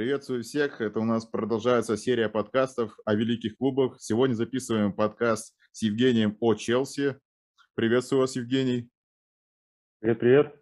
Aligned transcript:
Приветствую 0.00 0.42
всех. 0.44 0.80
Это 0.80 0.98
у 0.98 1.04
нас 1.04 1.26
продолжается 1.26 1.94
серия 1.98 2.30
подкастов 2.30 2.96
о 3.04 3.14
великих 3.14 3.58
клубах. 3.58 3.96
Сегодня 4.00 4.32
записываем 4.32 4.94
подкаст 4.94 5.54
с 5.72 5.82
Евгением 5.82 6.38
о 6.40 6.54
Челси. 6.54 7.16
Приветствую 7.74 8.22
вас, 8.22 8.34
Евгений. 8.34 8.88
Привет, 10.00 10.18
привет. 10.20 10.54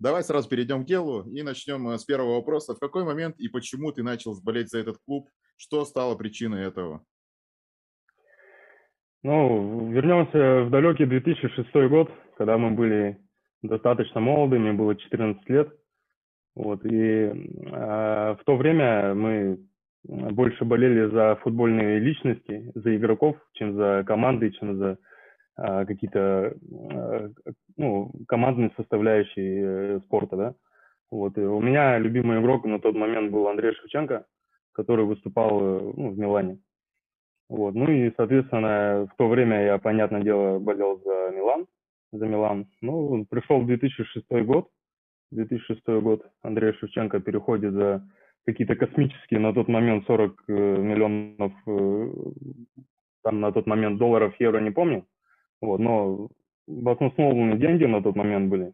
Давай 0.00 0.24
сразу 0.24 0.48
перейдем 0.48 0.82
к 0.82 0.86
делу 0.88 1.22
и 1.32 1.44
начнем 1.44 1.88
э, 1.90 1.98
с 1.98 2.04
первого 2.04 2.34
вопроса. 2.34 2.74
В 2.74 2.80
какой 2.80 3.04
момент 3.04 3.38
и 3.38 3.46
почему 3.46 3.92
ты 3.92 4.02
начал 4.02 4.34
болеть 4.42 4.70
за 4.70 4.80
этот 4.80 4.96
клуб? 5.06 5.30
Что 5.56 5.84
стало 5.84 6.16
причиной 6.16 6.64
этого? 6.64 7.04
Ну, 9.22 9.92
вернемся 9.92 10.64
в 10.64 10.70
далекий 10.70 11.06
2006 11.06 11.72
год, 11.88 12.10
когда 12.36 12.58
мы 12.58 12.72
были 12.72 13.24
достаточно 13.62 14.20
молоды, 14.20 14.58
мне 14.58 14.72
было 14.72 14.96
14 14.96 15.48
лет. 15.48 15.72
Вот, 16.54 16.84
и 16.84 16.98
э, 16.98 17.32
в 18.38 18.40
то 18.44 18.56
время 18.56 19.14
мы 19.14 19.58
больше 20.04 20.64
болели 20.64 21.10
за 21.10 21.36
футбольные 21.36 21.98
личности, 21.98 22.70
за 22.74 22.96
игроков, 22.96 23.36
чем 23.52 23.74
за 23.74 24.04
команды, 24.06 24.50
чем 24.50 24.76
за 24.76 24.98
э, 25.58 25.86
какие-то 25.86 26.54
э, 26.90 27.28
ну, 27.76 28.12
командные 28.28 28.72
составляющие 28.76 29.62
э, 29.64 30.00
спорта, 30.04 30.36
да. 30.36 30.54
Вот, 31.10 31.38
и 31.38 31.40
у 31.40 31.60
меня 31.60 31.98
любимый 31.98 32.40
игрок 32.40 32.64
на 32.64 32.80
тот 32.80 32.94
момент 32.94 33.30
был 33.30 33.48
Андрей 33.48 33.74
Шевченко, 33.74 34.26
который 34.72 35.04
выступал 35.04 35.60
э, 35.60 35.92
ну, 35.96 36.10
в 36.10 36.18
Милане. 36.18 36.58
Вот, 37.48 37.74
ну 37.74 37.90
и, 37.90 38.12
соответственно, 38.16 39.06
в 39.12 39.16
то 39.16 39.28
время 39.28 39.64
я, 39.64 39.78
понятное 39.78 40.22
дело, 40.22 40.58
болел 40.58 41.00
за 41.04 41.30
Милан, 41.34 41.66
за 42.12 42.26
Милан. 42.26 42.66
Ну, 42.80 43.26
пришел 43.28 43.62
2006 43.62 44.26
год, 44.44 44.68
2006 45.32 45.82
год 46.02 46.22
Андрей 46.42 46.72
Шевченко 46.74 47.20
переходит 47.20 47.72
за 47.72 48.06
какие-то 48.44 48.76
космические 48.76 49.40
на 49.40 49.52
тот 49.52 49.68
момент 49.68 50.04
40 50.06 50.44
э, 50.48 50.52
миллионов, 50.52 51.52
э, 51.66 52.12
там 53.22 53.40
на 53.40 53.52
тот 53.52 53.66
момент 53.66 53.98
долларов, 53.98 54.34
евро, 54.38 54.60
не 54.60 54.70
помню. 54.70 55.06
Вот, 55.60 55.78
но 55.78 56.28
баснословные 56.66 57.58
деньги 57.58 57.84
на 57.84 58.02
тот 58.02 58.16
момент 58.16 58.50
были. 58.50 58.72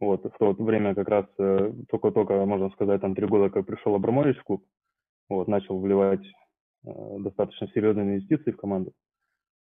Вот, 0.00 0.24
в 0.24 0.38
то 0.38 0.52
время 0.52 0.94
как 0.94 1.08
раз 1.08 1.26
э, 1.38 1.72
только-только, 1.90 2.44
можно 2.46 2.70
сказать, 2.70 3.00
там 3.00 3.14
три 3.14 3.26
года, 3.26 3.50
как 3.50 3.66
пришел 3.66 3.94
Абрамович 3.94 4.38
в 4.38 4.44
клуб, 4.44 4.64
вот, 5.28 5.48
начал 5.48 5.78
вливать 5.78 6.24
достаточно 6.82 7.68
серьезные 7.68 8.06
инвестиции 8.06 8.52
в 8.52 8.56
команду. 8.56 8.92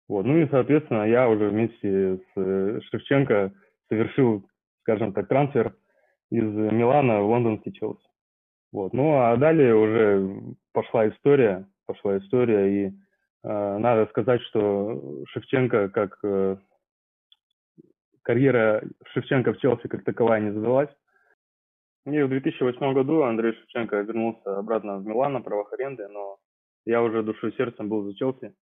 Вот, 0.09 0.25
ну 0.25 0.39
и, 0.39 0.49
соответственно, 0.49 1.03
я 1.03 1.29
уже 1.29 1.49
вместе 1.49 2.21
с 2.33 2.81
Шевченко 2.91 3.53
совершил, 3.89 4.47
скажем 4.83 5.13
так, 5.13 5.27
трансфер– 5.27 5.75
из 6.31 6.45
Милана 6.45 7.23
в 7.23 7.31
лондонский 7.31 7.73
Челси. 7.73 8.07
Вот. 8.73 8.93
Ну 8.93 9.19
а 9.19 9.37
далее 9.37 9.75
уже 9.75 10.55
пошла 10.73 11.09
история, 11.09 11.67
пошла 11.87 12.19
история, 12.19 12.67
и 12.69 12.87
э, 13.45 13.79
надо 13.79 14.07
сказать, 14.11 14.43
что 14.43 15.25
Шевченко 15.29 15.89
как 15.89 16.19
э, 16.23 16.57
карьера 18.23 18.83
Шевченко 19.07 19.55
в 19.55 19.59
Челси 19.59 19.89
как 19.89 20.05
таковая 20.05 20.41
не 20.41 20.53
задалась. 20.53 20.91
И 22.05 22.23
в 22.23 22.29
2008 22.29 22.95
году 22.95 23.23
Андрей 23.23 23.53
Шевченко 23.55 23.97
вернулся 24.01 24.59
обратно 24.59 24.99
в 24.99 25.07
Милан 25.07 25.33
на 25.33 25.41
правах 25.41 25.73
аренды, 25.73 26.09
но 26.09 26.39
я 26.85 27.03
уже 27.03 27.23
душой 27.23 27.51
и 27.51 27.57
сердцем 27.57 27.89
был 27.89 28.05
за 28.05 28.15
Челси. 28.15 28.55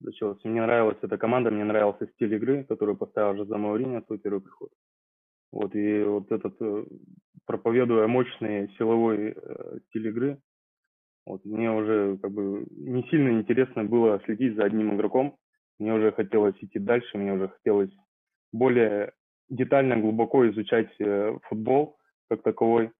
За 0.00 0.12
Челси. 0.12 0.46
Мне 0.46 0.62
нравилась 0.62 0.96
эта 1.02 1.18
команда, 1.18 1.50
мне 1.50 1.64
нравился 1.64 2.06
стиль 2.14 2.34
игры, 2.34 2.64
который 2.64 2.96
поставил 2.96 3.44
за 3.44 3.56
Мауриньо 3.58 4.02
свой 4.02 4.18
первый 4.18 4.40
приход. 4.40 4.70
Вот, 5.52 5.74
и 5.74 6.02
вот 6.04 6.30
этот, 6.30 6.54
э, 6.60 6.84
проповедуя 7.46 8.06
мощный 8.06 8.68
силовой 8.78 9.34
э, 9.36 9.78
стиль 9.88 10.08
игры, 10.08 10.38
вот, 11.26 11.44
мне 11.44 11.70
уже 11.70 12.18
как 12.18 12.32
бы 12.32 12.66
не 12.70 13.02
сильно 13.04 13.30
интересно 13.30 13.84
было 13.84 14.20
следить 14.24 14.56
за 14.56 14.64
одним 14.64 14.94
игроком. 14.94 15.36
Мне 15.78 15.94
уже 15.94 16.12
хотелось 16.12 16.56
идти 16.60 16.78
дальше, 16.78 17.18
мне 17.18 17.32
уже 17.32 17.48
хотелось 17.48 17.90
более 18.52 19.12
детально, 19.48 19.96
глубоко 19.96 20.48
изучать 20.50 20.90
э, 20.98 21.36
футбол 21.48 21.96
как 22.28 22.42
таковой. 22.42 22.90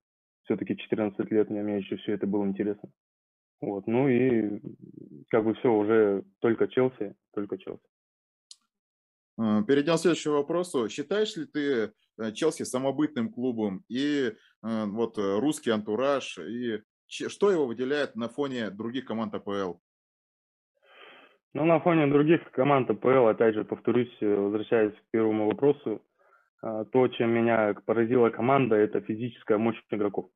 Все-таки 0.45 0.77
14 0.77 1.31
лет 1.31 1.51
мне, 1.51 1.63
мне 1.63 1.79
еще 1.79 1.97
все 1.97 2.13
это 2.13 2.27
было 2.27 2.45
интересно. 2.45 2.91
Вот, 3.61 3.87
ну 3.87 4.09
и 4.09 4.61
как 5.29 5.45
бы 5.45 5.55
все, 5.55 5.73
уже 5.73 6.25
только 6.41 6.67
Челси, 6.67 7.15
только 7.35 7.59
Челси. 7.59 7.85
Перейдем 9.67 9.95
к 9.95 10.01
следующему 10.01 10.35
вопросу. 10.35 10.89
Считаешь 10.89 11.37
ли 11.37 11.47
ты 11.47 11.93
Э, 12.21 12.33
Челси 12.33 12.65
самобытным 12.65 13.31
клубом, 13.31 13.83
и 13.89 14.27
э, 14.27 14.33
вот 14.63 15.17
э, 15.19 15.39
русский 15.39 15.71
антураж, 15.71 16.39
и 16.39 16.83
что 17.07 17.51
его 17.51 17.67
выделяет 17.67 18.15
на 18.15 18.29
фоне 18.29 18.71
других 18.71 19.07
команд 19.07 19.35
АПЛ? 19.35 19.75
Ну, 21.55 21.65
на 21.65 21.81
фоне 21.81 22.07
других 22.07 22.51
команд 22.53 22.91
АПЛ, 22.91 23.27
опять 23.27 23.55
же, 23.55 23.65
повторюсь, 23.65 24.15
возвращаясь 24.21 24.93
к 24.93 25.11
первому 25.11 25.47
вопросу, 25.47 26.03
то, 26.61 27.09
чем 27.09 27.31
меня 27.31 27.75
поразила 27.87 28.29
команда, 28.29 28.77
это 28.77 29.01
физическая 29.01 29.59
мощь 29.59 29.83
игроков. 29.91 30.29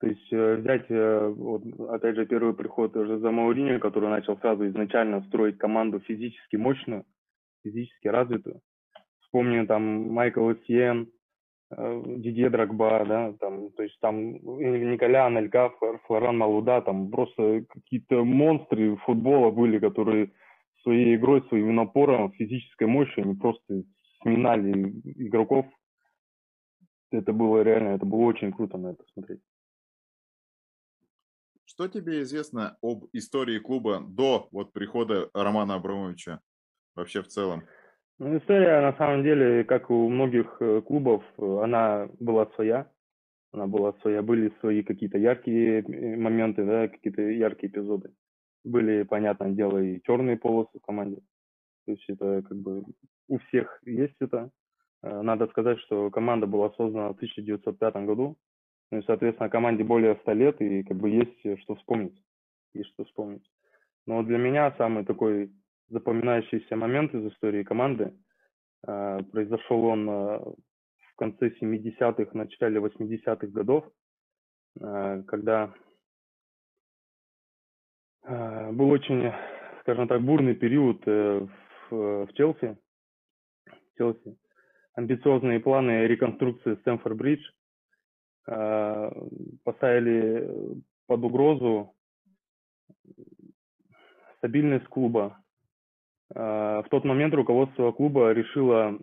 То 0.00 0.06
есть 0.06 0.32
взять, 0.32 0.86
вот, 0.88 1.64
опять 1.90 2.16
же, 2.16 2.24
первый 2.24 2.54
приход 2.54 2.96
уже 2.96 3.18
за 3.18 3.30
Мауриньо, 3.30 3.80
который 3.80 4.08
начал 4.08 4.38
сразу 4.38 4.66
изначально 4.68 5.22
строить 5.24 5.58
команду 5.58 6.00
физически 6.00 6.56
мощную, 6.56 7.04
физически 7.62 8.08
развитую 8.08 8.60
вспомню 9.32 9.66
там 9.66 10.12
Майкл 10.12 10.52
Сиен, 10.66 11.10
э, 11.70 12.02
Дидье 12.18 12.50
Драгба, 12.50 13.04
да, 13.06 13.32
там, 13.40 13.72
то 13.72 13.82
есть 13.82 13.98
там 14.00 14.34
Николя 14.34 15.26
Анелька, 15.26 15.70
Флоран 16.06 16.36
Малуда, 16.36 16.82
там 16.82 17.10
просто 17.10 17.64
какие-то 17.68 18.24
монстры 18.24 18.96
футбола 19.06 19.50
были, 19.50 19.78
которые 19.78 20.32
своей 20.82 21.16
игрой, 21.16 21.42
своим 21.48 21.74
напором, 21.74 22.32
физической 22.32 22.86
мощью, 22.86 23.24
они 23.24 23.34
просто 23.34 23.84
сминали 24.20 24.90
игроков. 25.16 25.64
Это 27.10 27.32
было 27.32 27.62
реально, 27.62 27.96
это 27.96 28.04
было 28.04 28.24
очень 28.24 28.52
круто 28.52 28.76
на 28.76 28.88
это 28.88 29.04
смотреть. 29.14 29.40
Что 31.64 31.88
тебе 31.88 32.20
известно 32.20 32.76
об 32.82 33.06
истории 33.14 33.58
клуба 33.58 34.00
до 34.00 34.48
вот 34.52 34.72
прихода 34.72 35.30
Романа 35.32 35.76
Абрамовича 35.76 36.40
вообще 36.94 37.22
в 37.22 37.28
целом? 37.28 37.62
Ну, 38.18 38.38
история, 38.38 38.80
на 38.80 38.92
самом 38.98 39.24
деле, 39.24 39.64
как 39.64 39.90
у 39.90 40.08
многих 40.08 40.56
э, 40.60 40.80
клубов, 40.82 41.24
э, 41.38 41.58
она 41.64 42.08
была 42.20 42.46
своя. 42.54 42.88
Она 43.52 43.66
была 43.66 43.94
своя. 43.94 44.22
Были 44.22 44.52
свои 44.60 44.84
какие-то 44.84 45.18
яркие 45.18 45.80
э, 45.80 46.16
моменты, 46.16 46.64
да, 46.64 46.86
какие-то 46.86 47.22
яркие 47.22 47.72
эпизоды. 47.72 48.12
Были, 48.64 49.02
понятное 49.02 49.50
дело, 49.50 49.78
и 49.78 50.00
черные 50.04 50.36
полосы 50.36 50.78
в 50.78 50.86
команде. 50.86 51.20
То 51.84 51.92
есть 51.92 52.04
это 52.08 52.42
как 52.42 52.56
бы 52.58 52.84
у 53.26 53.38
всех 53.38 53.80
есть 53.84 54.14
это. 54.20 54.50
Надо 55.02 55.48
сказать, 55.48 55.80
что 55.80 56.10
команда 56.10 56.46
была 56.46 56.70
создана 56.76 57.08
в 57.08 57.16
1905 57.16 57.94
году. 58.06 58.36
Ну 58.92 58.98
и, 58.98 59.02
соответственно, 59.04 59.50
команде 59.50 59.82
более 59.82 60.14
100 60.14 60.32
лет, 60.34 60.60
и 60.60 60.84
как 60.84 60.96
бы 60.96 61.10
есть 61.10 61.60
что 61.62 61.74
вспомнить. 61.74 62.22
Есть 62.72 62.90
что 62.90 63.04
вспомнить. 63.04 63.42
Но 64.06 64.22
для 64.22 64.38
меня 64.38 64.72
самый 64.78 65.04
такой 65.04 65.50
запоминающийся 65.92 66.74
момент 66.76 67.14
из 67.14 67.32
истории 67.32 67.62
команды. 67.62 68.14
А, 68.86 69.22
произошел 69.22 69.84
он 69.84 70.08
а, 70.08 70.38
в 70.38 71.16
конце 71.16 71.50
70-х, 71.50 72.30
начале 72.32 72.80
80-х 72.80 73.46
годов, 73.48 73.84
а, 74.80 75.22
когда 75.22 75.72
был 78.24 78.90
очень, 78.90 79.32
скажем 79.80 80.06
так, 80.06 80.22
бурный 80.22 80.54
период 80.54 81.02
э, 81.06 81.44
в, 81.90 82.28
Челси. 82.34 82.78
Челси. 83.98 84.36
Амбициозные 84.94 85.58
планы 85.58 86.06
реконструкции 86.06 86.76
Стэнфорд-Бридж 86.76 87.42
поставили 89.64 90.80
под 91.08 91.24
угрозу 91.24 91.96
стабильность 94.36 94.86
клуба, 94.86 95.42
в 96.34 96.86
тот 96.90 97.04
момент 97.04 97.34
руководство 97.34 97.92
клуба 97.92 98.32
решило 98.32 98.98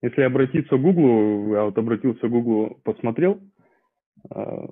Если 0.02 0.22
обратиться 0.22 0.78
к 0.78 0.82
Гуглу, 0.82 1.54
я 1.56 1.64
вот 1.66 1.78
обратился 1.78 2.28
к 2.28 2.30
Гуглу, 2.30 2.80
посмотрел, 2.84 3.42
а, 4.30 4.70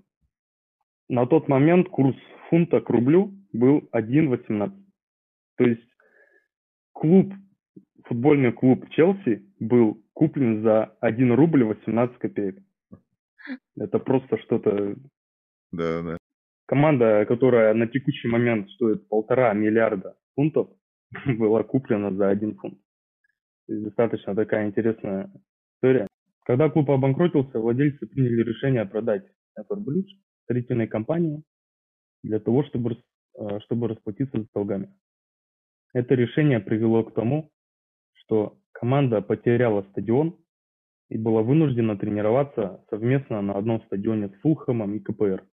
на 1.09 1.25
тот 1.25 1.47
момент 1.47 1.89
курс 1.89 2.15
фунта 2.49 2.79
к 2.81 2.89
рублю 2.89 3.33
был 3.53 3.89
1,18. 3.91 4.71
То 5.55 5.63
есть 5.63 5.87
клуб 6.93 7.33
футбольный 8.07 8.51
клуб 8.51 8.89
Челси 8.89 9.45
был 9.59 10.03
куплен 10.13 10.63
за 10.63 10.95
1 11.01 11.33
рубль 11.33 11.63
18 11.63 12.17
копеек. 12.17 12.59
Это 13.77 13.99
просто 13.99 14.37
что-то... 14.39 14.95
Да, 15.71 16.01
да. 16.01 16.17
Команда, 16.65 17.25
которая 17.25 17.73
на 17.73 17.87
текущий 17.87 18.27
момент 18.27 18.69
стоит 18.71 19.07
полтора 19.07 19.53
миллиарда 19.53 20.15
фунтов, 20.35 20.69
была 21.25 21.63
куплена 21.63 22.11
за 22.11 22.29
один 22.29 22.55
фунт. 22.55 22.79
Достаточно 23.67 24.35
такая 24.35 24.67
интересная 24.67 25.31
история. 25.75 26.07
Когда 26.45 26.69
клуб 26.69 26.89
обанкротился, 26.89 27.59
владельцы 27.59 28.07
приняли 28.07 28.41
решение 28.41 28.85
продать 28.85 29.25
Эфор 29.57 29.79
Блич 29.79 30.17
строительной 30.43 30.87
компании 30.87 31.43
для 32.23 32.39
того, 32.39 32.63
чтобы, 32.63 32.97
э, 33.37 33.59
чтобы 33.65 33.89
расплатиться 33.89 34.41
с 34.41 34.47
долгами. 34.53 34.93
Это 35.93 36.15
решение 36.15 36.59
привело 36.59 37.03
к 37.03 37.13
тому, 37.13 37.51
что 38.27 38.57
команда 38.73 39.21
потеряла 39.21 39.83
стадион 39.91 40.35
и 41.09 41.17
была 41.17 41.41
вынуждена 41.41 41.97
тренироваться 41.97 42.83
совместно 42.89 43.41
на 43.41 43.53
одном 43.53 43.81
стадионе 43.83 44.27
с 44.29 44.33
Фулхэмом 44.41 44.95
и 44.95 44.99
КПР. 44.99 45.45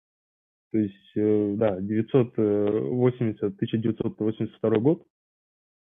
То 0.73 0.79
есть, 0.79 1.17
э, 1.17 1.55
да, 1.57 1.79
980-1982 1.81 4.81
год 4.81 5.07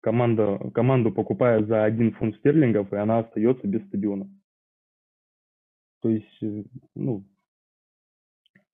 команда, 0.02 0.58
команду 0.74 1.12
покупают 1.12 1.66
за 1.66 1.84
один 1.84 2.12
фунт 2.12 2.36
стерлингов, 2.36 2.92
и 2.92 2.96
она 2.96 3.20
остается 3.20 3.66
без 3.66 3.86
стадиона. 3.86 4.28
То 6.02 6.10
есть, 6.10 6.42
э, 6.42 6.64
ну, 6.94 7.24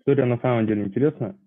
история 0.01 0.25
на 0.25 0.39
самом 0.39 0.67
деле 0.67 0.83
интересная. 0.83 1.39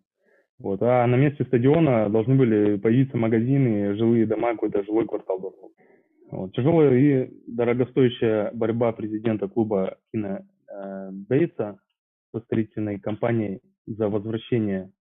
Вот. 0.58 0.82
А 0.84 1.06
на 1.06 1.16
месте 1.16 1.44
стадиона 1.44 2.10
должны 2.10 2.36
были 2.36 2.78
появиться 2.78 3.18
магазины, 3.18 3.96
жилые 3.96 4.26
дома, 4.26 4.52
какой-то 4.52 4.84
жилой 4.84 5.06
квартал 5.06 5.42
должен 5.42 5.64
быть. 5.64 5.72
Вот. 6.32 6.54
Тяжелая 6.54 6.98
и 6.98 7.30
дорогостоящая 7.48 8.52
борьба 8.54 8.94
президента 8.94 9.50
клуба 9.50 9.98
Кина 10.12 10.48
э, 10.70 11.10
Бейтса 11.12 11.78
со 12.34 12.40
строительной 12.40 13.00
компанией 13.00 13.60
за 13.86 14.08
возвращение 14.08 14.92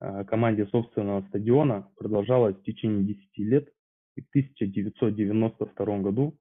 э, 0.00 0.24
команде 0.24 0.66
собственного 0.66 1.22
стадиона 1.22 1.88
продолжалась 1.96 2.56
в 2.56 2.62
течение 2.62 3.02
10 3.02 3.38
лет. 3.38 3.68
И 4.16 4.22
в 4.22 4.28
1992 4.30 5.98
году 5.98 6.36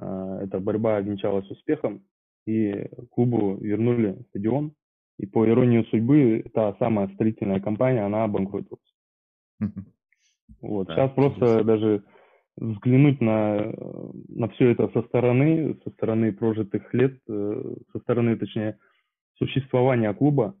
э, 0.00 0.40
эта 0.44 0.58
борьба 0.58 0.96
обвенчалась 0.96 1.50
успехом, 1.50 2.06
и 2.46 2.88
клубу 3.10 3.58
вернули 3.60 4.24
стадион. 4.30 4.72
И 5.18 5.26
по 5.26 5.46
иронии 5.46 5.86
судьбы, 5.90 6.42
та 6.54 6.74
самая 6.78 7.08
строительная 7.08 7.60
компания, 7.60 8.04
она 8.04 8.24
обанкротилась. 8.24 8.80
Вот. 10.62 10.88
Сейчас 10.88 11.12
просто 11.12 11.62
даже 11.64 12.02
взглянуть 12.56 13.20
на, 13.20 13.72
на 14.28 14.48
все 14.50 14.70
это 14.70 14.88
со 14.88 15.02
стороны, 15.02 15.78
со 15.84 15.90
стороны 15.90 16.32
прожитых 16.32 16.92
лет, 16.94 17.18
э, 17.28 17.74
со 17.92 17.98
стороны, 18.00 18.36
точнее, 18.36 18.78
существования 19.36 20.12
клуба, 20.14 20.54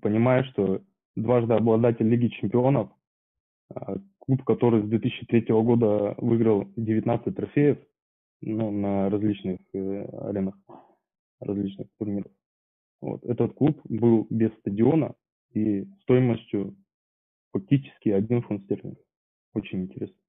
понимаешь, 0.00 0.48
что 0.50 0.82
дважды 1.16 1.54
обладатель 1.54 2.08
Лиги 2.08 2.28
Чемпионов, 2.28 2.90
а, 3.72 3.96
клуб, 4.18 4.44
который 4.44 4.82
с 4.82 4.88
2003 4.88 5.62
года 5.62 6.14
выиграл 6.18 6.68
19 6.76 7.34
трофеев 7.34 7.78
ну, 8.42 8.70
на 8.70 9.10
различных 9.10 9.60
э, 9.72 10.04
аренах, 10.04 10.56
различных 11.40 11.88
турниров. 11.98 12.32
Вот. 13.00 13.24
Этот 13.24 13.54
клуб 13.54 13.80
был 13.84 14.26
без 14.30 14.52
стадиона 14.58 15.14
и 15.52 15.84
стоимостью 16.02 16.76
фактически 17.52 18.10
один 18.10 18.42
фунт 18.42 18.64
стерлингов. 18.64 19.04
Очень 19.54 19.82
интересно. 19.82 20.19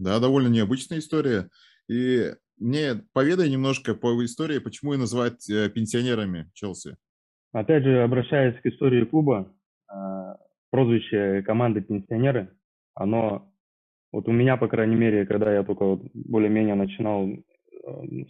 Да, 0.00 0.18
довольно 0.18 0.48
необычная 0.48 0.98
история. 0.98 1.50
И 1.88 2.32
мне 2.58 3.02
поведай 3.12 3.50
немножко 3.50 3.94
по 3.94 4.08
истории, 4.24 4.58
почему 4.58 4.94
и 4.94 4.98
называют 4.98 5.38
э, 5.50 5.68
пенсионерами 5.68 6.50
Челси. 6.54 6.96
Опять 7.52 7.84
же, 7.84 8.02
обращаясь 8.02 8.58
к 8.60 8.66
истории 8.66 9.04
клуба, 9.04 9.52
а, 9.88 10.36
прозвище 10.70 11.42
команды 11.42 11.82
«Пенсионеры», 11.82 12.50
оно, 12.94 13.52
вот 14.12 14.26
у 14.28 14.32
меня, 14.32 14.56
по 14.56 14.68
крайней 14.68 14.94
мере, 14.94 15.26
когда 15.26 15.52
я 15.52 15.64
только 15.64 16.00
более-менее 16.14 16.76
начинал 16.76 17.28
э, 17.28 17.36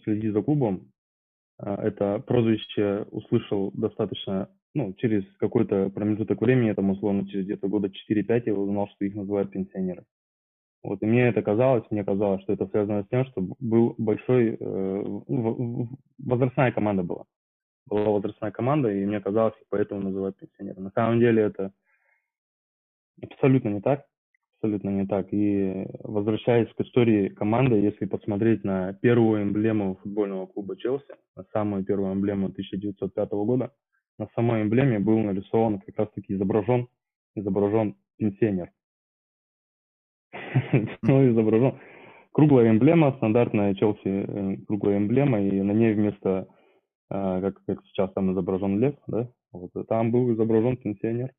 следить 0.05 0.33
за 0.33 0.43
клубом, 0.43 0.91
а, 1.59 1.77
это 1.87 2.19
прозвище 2.21 3.07
услышал 3.11 3.71
достаточно, 3.75 4.49
ну, 4.75 4.95
через 4.95 5.23
какой-то 5.37 5.91
промежуток 5.91 6.41
времени, 6.41 6.73
там, 6.73 6.91
условно, 6.91 7.29
через 7.29 7.45
где-то 7.45 7.69
года 7.69 7.91
4-5 7.91 8.43
я 8.47 8.55
узнал, 8.55 8.89
что 8.89 9.05
их 9.05 9.15
называют 9.15 9.53
пенсионеры. 9.53 10.05
Вот, 10.83 11.03
и 11.03 11.07
мне 11.07 11.29
это 11.29 11.43
казалось, 11.43 11.85
мне 11.91 12.05
казалось, 12.05 12.43
что 12.43 12.55
это 12.55 12.67
связано 12.69 13.05
с 13.05 13.09
тем, 13.09 13.25
что 13.27 13.43
был 13.61 13.95
большой, 13.99 14.57
э, 14.59 15.21
возрастная 16.19 16.73
команда 16.73 17.03
была. 17.03 17.25
Была 17.87 18.11
возрастная 18.11 18.51
команда, 18.51 18.91
и 18.91 19.05
мне 19.05 19.21
казалось, 19.21 19.55
поэтому 19.69 20.03
называют 20.03 20.39
пенсионеры. 20.39 20.81
На 20.81 20.91
самом 20.93 21.21
деле 21.21 21.43
это 21.43 21.73
абсолютно 23.23 23.69
не 23.69 23.81
так. 23.83 24.07
Абсолютно 24.57 24.91
не 24.91 25.07
так. 25.07 25.33
И 25.33 25.87
возвращаясь 26.03 26.73
к 26.75 26.81
истории 26.81 27.29
команды, 27.29 27.77
если 27.77 28.07
посмотреть 28.07 28.63
на 28.65 28.93
первую 28.95 29.43
эмблему 29.43 29.97
футбольного 30.03 30.47
клуба 30.47 30.77
Челси, 30.77 31.15
на 31.37 31.45
самую 31.53 31.85
первую 31.85 32.13
эмблему 32.13 32.49
1905 32.49 33.31
года, 33.33 33.73
на 34.19 34.29
самой 34.35 34.63
эмблеме 34.63 34.99
был 34.99 35.19
нарисован 35.19 35.81
как 35.81 35.99
раз-таки 35.99 36.35
изображен, 36.35 36.89
изображен 37.35 37.97
пенсионер 38.19 38.71
ну, 41.03 41.31
изображен. 41.31 41.79
Круглая 42.33 42.71
эмблема, 42.71 43.13
стандартная 43.17 43.75
Челси 43.75 44.01
э, 44.05 44.57
круглая 44.67 44.99
эмблема, 44.99 45.41
и 45.41 45.61
на 45.61 45.73
ней 45.73 45.95
вместо, 45.95 46.47
э, 47.11 47.41
как, 47.41 47.65
как 47.65 47.85
сейчас 47.87 48.13
там 48.13 48.33
изображен 48.33 48.79
лев, 48.79 48.95
да, 49.09 49.29
вот, 49.53 49.73
там 49.89 50.13
был 50.13 50.33
изображен 50.33 50.77
пенсионер. 50.77 51.33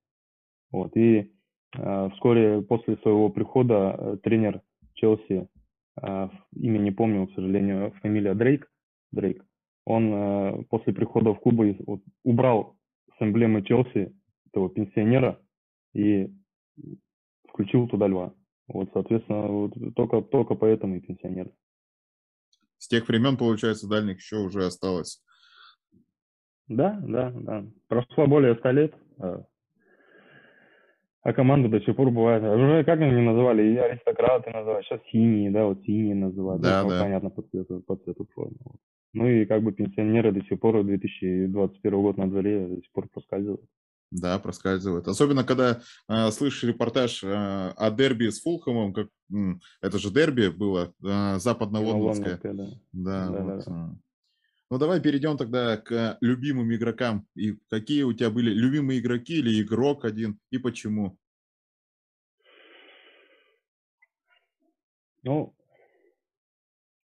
Вот, 0.72 0.96
и 0.98 1.32
э, 1.77 2.10
вскоре 2.13 2.62
после 2.62 2.98
своего 2.98 3.30
прихода 3.30 4.20
тренер 4.24 4.62
Челси, 4.96 5.48
имя 6.56 6.77
не 6.77 6.91
помню, 6.91 7.27
к 7.27 7.34
сожалению, 7.34 7.91
фамилия 8.01 8.34
Дрейк, 8.34 8.70
Дрейк, 9.12 9.44
он 9.86 10.65
после 10.70 10.94
прихода 10.94 11.34
в 11.34 11.39
клуб 11.39 11.62
убрал 12.24 12.75
с 13.18 13.22
эмблемы 13.22 13.62
Челси 13.63 14.13
этого 14.48 14.70
пенсионера 14.70 15.39
и 15.94 16.30
включил 17.50 17.88
туда 17.88 18.08
льва. 18.08 18.34
Вот, 18.73 18.89
соответственно, 18.93 19.47
вот 19.47 19.73
только, 19.95 20.21
только 20.21 20.55
поэтому 20.55 20.95
и 20.95 21.01
пенсионер. 21.01 21.51
С 22.77 22.87
тех 22.87 23.07
времен, 23.07 23.37
получается, 23.37 23.87
дальних 23.87 24.17
еще 24.17 24.37
уже 24.37 24.65
осталось. 24.65 25.21
Да, 26.67 26.99
да, 27.03 27.31
да. 27.35 27.65
Прошло 27.87 28.27
более 28.27 28.55
ста 28.55 28.71
лет. 28.71 28.93
А 29.19 29.43
А 31.21 31.33
команды 31.33 31.67
до 31.67 31.81
сих 31.81 31.95
пор 31.95 32.11
бывают. 32.11 32.43
А 32.43 32.55
уже 32.55 32.83
как 32.85 32.99
они 32.99 33.21
называли? 33.21 33.73
И 33.73 33.77
аристократы 33.77 34.49
называют, 34.51 34.85
сейчас 34.85 35.01
синие, 35.11 35.51
да, 35.51 35.65
вот 35.65 35.83
синие 35.83 36.15
называют. 36.15 36.61
Да, 36.61 36.83
ну, 36.83 36.89
да. 36.89 37.01
понятно, 37.01 37.29
по 37.29 37.41
цвету, 37.43 37.81
по 37.81 37.97
цвету 37.97 38.25
формы. 38.33 38.57
Вот. 38.63 38.79
Ну 39.13 39.27
и 39.27 39.45
как 39.45 39.61
бы 39.61 39.73
пенсионеры 39.73 40.31
до 40.31 40.41
сих 40.45 40.59
пор, 40.59 40.83
2021 40.83 42.01
год 42.01 42.17
на 42.17 42.29
дворе, 42.29 42.67
до 42.67 42.75
сих 42.77 42.91
пор 42.93 43.09
проскальзывают. 43.09 43.69
Да, 44.12 44.38
проскальзывает. 44.39 45.08
Особенно, 45.08 45.46
когда 45.46 45.82
э, 46.10 46.32
слышишь 46.32 46.63
репортаж 46.63 47.24
э, 47.24 47.27
о 47.30 47.91
дерби 47.91 48.27
с 48.30 48.41
Фулхэмом, 48.41 48.94
как 48.94 49.08
м, 49.32 49.62
это 49.82 50.00
же 50.00 50.12
дерби 50.12 50.50
было, 50.50 50.94
э, 51.01 51.39
западно-лондонское. 51.39 52.38
Да. 52.44 52.65
Да, 52.91 53.32
Да, 53.32 53.44
вот. 53.44 53.65
да, 53.65 53.72
э. 53.74 53.96
Ну, 54.70 54.77
давай 54.77 55.01
перейдем 55.01 55.38
тогда 55.38 55.77
к 55.77 56.18
любимым 56.22 56.74
игрокам. 56.74 57.25
И 57.36 57.58
какие 57.70 58.03
у 58.03 58.12
тебя 58.13 58.30
были 58.30 58.51
любимые 58.53 59.00
игроки 59.00 59.39
или 59.39 59.62
игрок 59.62 60.03
один, 60.03 60.39
и 60.50 60.58
почему? 60.58 61.18
Ну, 65.24 65.53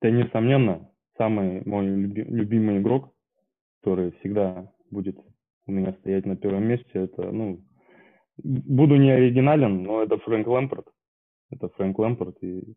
это 0.02 0.12
несомненно 0.12 0.90
самый 1.18 1.64
мой 1.66 1.86
люби- 1.88 2.24
любимый 2.24 2.80
игрок, 2.80 3.14
который 3.82 4.12
всегда 4.20 4.72
будет 4.90 5.18
у 5.66 5.72
меня 5.72 5.94
стоять 5.94 6.26
на 6.26 6.36
первом 6.36 6.66
месте. 6.66 6.90
Это, 6.94 7.32
ну, 7.32 7.64
буду 8.38 8.96
не 8.96 9.12
оригинален, 9.12 9.84
но 9.84 10.04
это 10.04 10.18
Фрэнк 10.18 10.48
Лэмпорт. 10.48 10.88
Это 11.52 11.70
Фрэнк 11.70 11.98
Лэмпорт. 11.98 12.44
И 12.44 12.76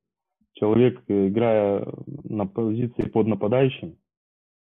человек, 0.52 1.02
играя 1.08 1.86
на 2.24 2.46
позиции 2.46 3.08
под 3.08 3.26
нападающим, 3.26 3.96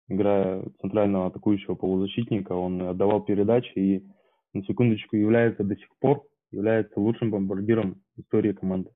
играя 0.09 0.65
центрального 0.81 1.27
атакующего 1.27 1.75
полузащитника, 1.75 2.53
он 2.53 2.81
отдавал 2.81 3.23
передачи 3.23 3.73
и 3.77 4.07
на 4.53 4.63
секундочку 4.63 5.15
является 5.15 5.63
до 5.63 5.75
сих 5.75 5.89
пор 5.99 6.23
является 6.53 6.99
лучшим 6.99 7.31
бомбардиром 7.31 8.01
истории 8.15 8.53
команды. 8.53 8.91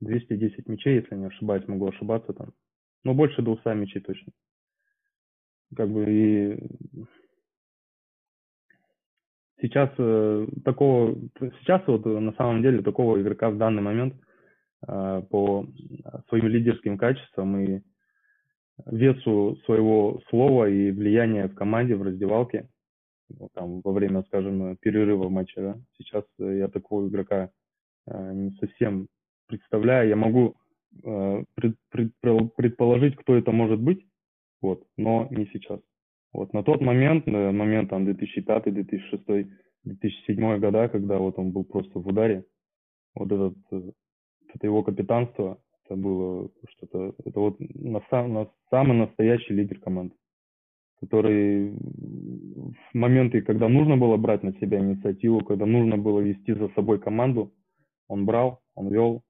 210 0.00 0.68
мячей, 0.68 0.96
если 0.96 1.14
не 1.14 1.26
ошибаюсь, 1.26 1.66
могу 1.68 1.86
ошибаться 1.86 2.32
там. 2.32 2.52
Но 3.04 3.14
больше 3.14 3.42
200 3.42 3.68
мячей 3.74 4.00
точно. 4.00 4.32
Как 5.76 5.88
бы 5.88 6.04
и 6.08 6.58
сейчас 9.60 9.90
э, 9.98 10.46
такого, 10.64 11.16
сейчас 11.60 11.82
вот 11.86 12.06
э, 12.06 12.18
на 12.18 12.32
самом 12.32 12.62
деле 12.62 12.82
такого 12.82 13.20
игрока 13.20 13.50
в 13.50 13.58
данный 13.58 13.82
момент 13.82 14.14
э, 14.86 15.22
по 15.30 15.66
своим 16.28 16.46
лидерским 16.48 16.98
качествам 16.98 17.58
и 17.58 17.80
весу 18.86 19.58
своего 19.64 20.20
слова 20.28 20.68
и 20.68 20.90
влияния 20.90 21.48
в 21.48 21.54
команде, 21.54 21.96
в 21.96 22.02
раздевалке, 22.02 22.68
ну, 23.28 23.48
там, 23.54 23.80
во 23.82 23.92
время, 23.92 24.22
скажем, 24.24 24.76
перерыва 24.76 25.28
матча, 25.28 25.60
да, 25.60 25.76
сейчас 25.98 26.24
э, 26.38 26.58
я 26.58 26.68
такого 26.68 27.08
игрока 27.08 27.50
э, 28.06 28.32
не 28.32 28.50
совсем 28.52 29.08
представляю. 29.46 30.08
Я 30.08 30.16
могу 30.16 30.54
э, 31.04 31.44
пред, 31.54 31.76
пред, 31.90 32.12
предположить, 32.56 33.16
кто 33.16 33.36
это 33.36 33.50
может 33.50 33.80
быть, 33.80 34.06
вот, 34.62 34.84
но 34.96 35.28
не 35.30 35.46
сейчас. 35.52 35.80
Вот 36.32 36.52
на 36.52 36.62
тот 36.62 36.80
момент, 36.80 37.26
на 37.26 37.52
момент 37.52 37.90
там 37.90 38.04
2005, 38.04 38.64
2006, 38.64 39.48
2007 39.84 40.58
года, 40.58 40.88
когда 40.88 41.18
вот 41.18 41.38
он 41.38 41.52
был 41.52 41.64
просто 41.64 41.98
в 41.98 42.06
ударе, 42.06 42.44
вот 43.14 43.32
этот, 43.32 43.56
э, 43.72 43.90
это 44.54 44.66
его 44.66 44.82
капитанство, 44.82 45.58
это 45.84 45.96
было 45.96 46.50
что-то, 46.70 47.14
это 47.24 47.40
вот 47.40 47.56
на 47.58 48.02
сам, 48.10 48.34
на 48.34 48.48
самый 48.70 48.96
настоящий 48.96 49.54
лидер 49.54 49.80
команды, 49.80 50.14
который 51.00 51.70
в 51.70 52.94
моменты, 52.94 53.40
когда 53.40 53.68
нужно 53.68 53.96
было 53.96 54.16
брать 54.16 54.42
на 54.42 54.52
себя 54.58 54.80
инициативу, 54.80 55.40
когда 55.40 55.64
нужно 55.64 55.96
было 55.96 56.20
вести 56.20 56.52
за 56.52 56.68
собой 56.70 57.00
команду, 57.00 57.52
он 58.06 58.26
брал, 58.26 58.60
он 58.74 58.88
вел. 58.88 59.22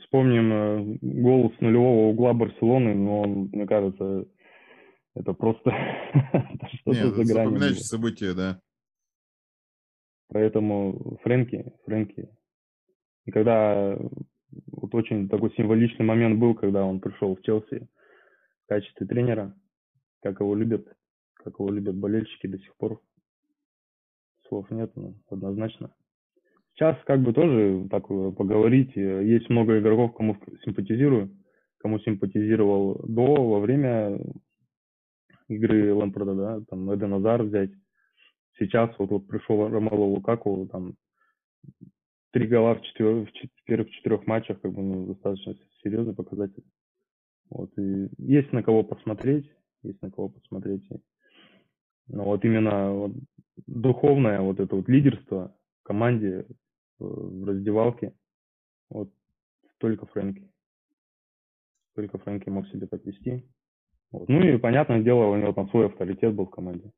Вспомним 0.00 0.52
э, 0.52 0.98
гол 1.02 1.52
с 1.56 1.60
нулевого 1.60 2.08
угла 2.08 2.32
Барселоны, 2.32 2.94
но 2.94 3.22
он, 3.22 3.50
мне 3.52 3.66
кажется, 3.66 4.26
это 5.20 5.34
просто 5.34 5.70
что-то 6.80 7.24
за 7.24 7.32
гранью. 7.32 7.74
событие, 7.74 8.34
да. 8.34 8.60
Поэтому 10.28 11.18
Фрэнки, 11.22 11.72
Фрэнки. 11.84 12.28
И 13.26 13.30
когда 13.30 13.96
вот 14.66 14.94
очень 14.94 15.28
такой 15.28 15.52
символичный 15.56 16.06
момент 16.06 16.38
был, 16.38 16.54
когда 16.54 16.84
он 16.84 17.00
пришел 17.00 17.36
в 17.36 17.42
Челси 17.42 17.88
в 18.64 18.68
качестве 18.68 19.06
тренера, 19.06 19.54
как 20.22 20.40
его 20.40 20.54
любят, 20.54 20.86
как 21.34 21.54
его 21.58 21.70
любят 21.70 21.96
болельщики 21.96 22.46
до 22.46 22.58
сих 22.58 22.74
пор. 22.76 23.00
Слов 24.48 24.70
нет, 24.70 24.94
но 24.96 25.14
однозначно. 25.28 25.94
Сейчас 26.74 26.96
как 27.04 27.20
бы 27.20 27.32
тоже 27.32 27.86
так 27.90 28.06
поговорить. 28.08 28.96
Есть 28.96 29.50
много 29.50 29.78
игроков, 29.78 30.14
кому 30.14 30.36
симпатизирую, 30.64 31.36
кому 31.78 31.98
симпатизировал 32.00 33.04
до, 33.06 33.34
во 33.34 33.60
время 33.60 34.18
игры 35.50 35.92
Лэмпорда, 35.94 36.34
да, 36.34 36.60
там 36.68 36.94
Эден 36.94 37.14
Азар 37.14 37.42
взять. 37.42 37.70
Сейчас 38.58 38.90
вот, 38.98 39.10
вот 39.10 39.26
пришел 39.26 39.68
Ромело 39.68 40.04
Лукаку, 40.04 40.68
там 40.70 40.94
три 42.32 42.46
гола 42.46 42.74
в, 42.74 42.82
четвер... 42.82 43.26
в 43.26 43.64
первых 43.64 43.90
четырех 43.90 44.26
матчах, 44.26 44.60
как 44.60 44.72
бы, 44.72 44.82
ну, 44.82 45.06
достаточно 45.06 45.54
серьезный 45.82 46.14
показатель. 46.14 46.64
Вот, 47.48 47.76
и 47.78 48.08
есть 48.18 48.52
на 48.52 48.62
кого 48.62 48.84
посмотреть, 48.84 49.50
есть 49.82 50.00
на 50.02 50.10
кого 50.10 50.28
посмотреть. 50.28 50.86
Но 52.06 52.24
вот 52.24 52.44
именно 52.44 52.92
вот, 52.92 53.12
духовное 53.66 54.40
вот 54.40 54.60
это 54.60 54.76
вот 54.76 54.88
лидерство 54.88 55.56
в 55.80 55.82
команде, 55.84 56.46
в 56.98 57.44
раздевалке, 57.44 58.12
вот 58.88 59.10
только 59.78 60.06
Фрэнки. 60.06 60.48
Только 61.94 62.18
Фрэнки 62.18 62.48
мог 62.50 62.68
себе 62.68 62.86
так 62.86 63.04
вести. 63.04 63.44
Вот. 64.10 64.28
Ну 64.28 64.42
и, 64.42 64.58
понятное 64.58 65.02
дело, 65.02 65.26
у 65.26 65.36
него 65.36 65.52
там 65.52 65.68
свой 65.70 65.86
авторитет 65.86 66.34
был 66.34 66.46
в 66.46 66.50
команде. 66.50 66.90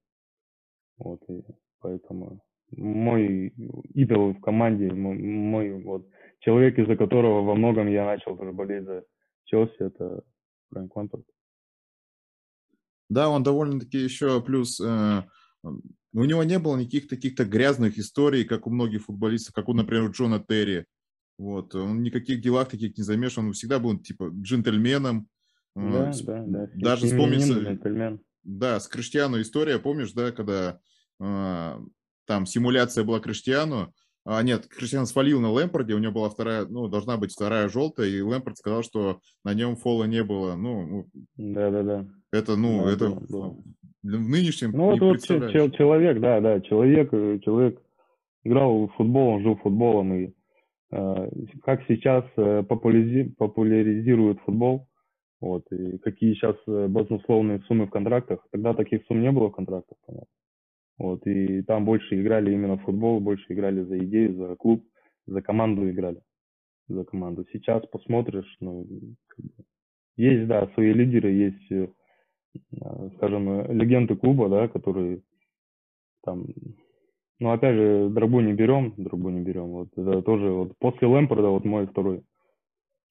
Вот, 0.99 1.21
и 1.29 1.43
поэтому 1.81 2.41
мой 2.71 3.49
идол 3.95 4.33
в 4.33 4.41
команде, 4.41 4.91
мой, 4.93 5.19
мой 5.19 5.83
вот 5.83 6.09
человек, 6.41 6.79
из-за 6.79 6.97
которого 6.97 7.43
во 7.43 7.55
многом 7.55 7.89
я 7.89 8.05
начал 8.07 8.37
тоже 8.37 8.53
болеть 8.53 8.85
за 8.85 9.05
Челси, 9.45 9.77
это 9.79 10.23
Фрэнк 10.71 10.95
Лампорт. 10.97 11.27
Да, 13.11 13.29
он 13.29 13.43
довольно-таки 13.43 13.99
еще 13.99 14.43
плюс 14.43 14.81
э, 14.81 15.23
у 15.63 16.25
него 16.25 16.45
не 16.45 16.59
было 16.59 16.77
никаких 16.77 17.09
таких-то 17.09 17.45
грязных 17.45 17.99
историй, 17.99 18.45
как 18.45 18.67
у 18.67 18.71
многих 18.71 19.05
футболистов, 19.05 19.55
как 19.55 19.69
у, 19.69 19.75
например, 19.75 20.11
Джона 20.11 20.43
Терри. 20.47 20.87
Вот, 21.39 21.75
он 21.75 22.03
никаких 22.03 22.41
делах 22.41 22.69
таких 22.69 22.97
не 22.97 23.03
замешан, 23.03 23.47
он 23.47 23.53
всегда 23.53 23.79
был 23.79 23.99
типа 23.99 24.31
джентльменом. 24.33 25.29
Да, 25.75 26.11
э, 26.11 26.23
да, 26.25 26.45
да. 26.47 26.69
Даже 26.75 27.07
вспомнится... 27.07 27.79
Да, 28.45 28.81
с 28.81 28.89
Криштиану 28.89 29.41
история, 29.41 29.79
помнишь, 29.79 30.13
да, 30.13 30.33
когда 30.33 30.81
э, 31.21 31.79
там 32.27 32.47
симуляция 32.47 33.05
была 33.05 33.21
Криштиану, 33.21 33.93
а, 34.25 34.43
нет, 34.43 34.69
Криштиан 34.69 35.07
свалил 35.07 35.41
на 35.41 35.51
Лэмпорде, 35.51 35.95
у 35.95 35.99
него 35.99 36.13
была 36.13 36.31
вторая, 36.31 36.65
ну, 36.67 36.87
должна 36.87 37.17
быть 37.17 37.33
вторая 37.33 37.69
желтая, 37.69 38.09
и 38.09 38.21
Лэмпорд 38.21 38.57
сказал, 38.57 38.83
что 38.85 39.19
на 39.45 39.53
нем 39.53 39.75
фола 39.75 40.05
не 40.05 40.23
было. 40.23 40.55
Ну, 40.55 41.07
да-да-да. 41.37 42.07
Это, 42.33 42.57
ну, 42.57 42.85
да, 42.85 42.93
это 42.93 43.09
да, 43.11 43.21
да. 43.29 44.19
в 44.19 44.29
нынешнем 44.29 44.71
Ну, 44.73 44.97
вот, 44.97 45.01
вот 45.01 45.21
человек, 45.23 46.21
да, 46.21 46.41
да, 46.41 46.61
человек, 46.61 47.13
э, 47.13 47.41
человек 47.45 47.81
играл 48.45 48.87
в 48.87 48.95
футбол, 48.95 49.29
он 49.35 49.43
жил 49.43 49.57
футболом, 49.57 50.15
и 50.15 50.33
э, 50.93 51.31
как 51.65 51.83
сейчас 51.89 52.25
э, 52.37 52.63
популяризи, 52.63 53.35
популяризируют 53.37 54.41
футбол, 54.45 54.87
вот, 55.43 55.65
и 55.73 55.99
какие 55.99 56.35
сейчас 56.35 56.55
э, 56.69 56.87
баснословные 56.87 57.59
суммы 57.67 57.87
в 57.87 57.91
контрактах, 57.91 58.47
тогда 58.53 58.75
таких 58.75 59.05
сумм 59.07 59.23
не 59.23 59.33
было 59.33 59.49
в 59.49 59.57
контрактах, 59.57 59.99
понятно. 60.07 60.29
Вот, 60.99 61.27
и 61.27 61.63
там 61.63 61.85
больше 61.85 62.21
играли 62.21 62.53
именно 62.53 62.77
в 62.77 62.85
футбол, 62.85 63.19
больше 63.19 63.45
играли 63.53 63.83
за 63.83 63.99
идею, 63.99 64.37
за 64.37 64.55
клуб, 64.55 64.85
за 65.27 65.43
команду 65.43 65.91
играли. 65.91 66.23
За 66.87 67.03
команду. 67.05 67.45
Сейчас 67.53 67.85
посмотришь, 67.89 68.57
ну, 68.61 68.87
есть, 70.17 70.47
да, 70.47 70.69
свои 70.75 70.93
лидеры, 70.93 71.33
есть, 71.33 71.73
э, 71.73 71.89
скажем, 73.17 73.73
легенды 73.73 74.15
клуба, 74.15 74.49
да, 74.49 74.69
которые 74.69 75.23
там, 76.23 76.47
ну, 77.41 77.51
опять 77.51 77.75
же, 77.75 78.11
дробу 78.11 78.39
не 78.39 78.53
берем, 78.53 78.95
дробу 78.97 79.31
не 79.31 79.41
берем. 79.41 79.71
Вот 79.71 79.89
это 79.97 80.23
тоже 80.23 80.53
вот 80.53 80.79
после 80.79 81.09
Лэмпорда 81.09 81.49
вот 81.49 81.65
мой 81.65 81.89
второй, 81.89 82.23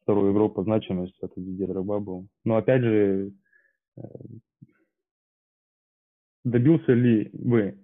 второй 0.03 0.31
игрок 0.31 0.55
по 0.55 0.63
значимости, 0.63 1.17
это 1.21 1.33
Дидье 1.37 1.67
Дроба 1.67 1.99
был. 1.99 2.27
Но 2.43 2.57
опять 2.57 2.81
же, 2.81 3.33
э, 3.97 4.01
добился 6.43 6.93
ли 6.93 7.29
бы 7.33 7.77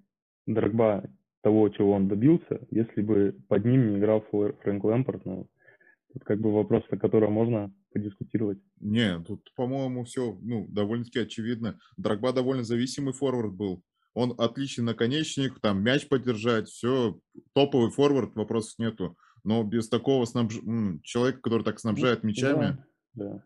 Дрогба 0.46 1.10
того, 1.42 1.70
чего 1.70 1.94
он 1.94 2.08
добился, 2.08 2.66
если 2.72 3.02
бы 3.02 3.38
под 3.48 3.66
ним 3.66 3.92
не 3.92 4.00
играл 4.00 4.22
Фрэнк 4.32 4.84
Лэмпорт? 4.84 5.26
Ну, 5.26 5.48
тут 6.14 6.24
как 6.24 6.40
бы 6.40 6.52
вопрос, 6.52 6.84
о 6.90 6.98
котором 6.98 7.34
можно 7.34 7.72
подискутировать. 7.94 8.60
Не, 8.80 9.20
тут, 9.24 9.52
по-моему, 9.56 10.04
все 10.06 10.38
ну, 10.42 10.68
довольно-таки 10.68 11.20
очевидно. 11.20 11.80
Дрогба 11.98 12.34
довольно 12.34 12.64
зависимый 12.64 13.14
форвард 13.14 13.54
был. 13.54 13.84
он 14.14 14.34
отличный 14.38 14.84
наконечник, 14.84 15.60
там 15.60 15.84
мяч 15.84 16.08
поддержать, 16.08 16.68
все, 16.70 17.20
топовый 17.54 17.92
форвард, 17.92 18.36
вопросов 18.36 18.80
нету. 18.80 19.16
Но 19.44 19.64
без 19.64 19.90
такого 19.90 20.26
снабж... 20.26 20.56
человека, 21.04 21.42
который 21.42 21.64
так 21.64 21.80
снабжает 21.80 22.24
мячами... 22.24 22.78
Да, 23.14 23.26
да. 23.26 23.44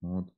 Вот. 0.00 0.28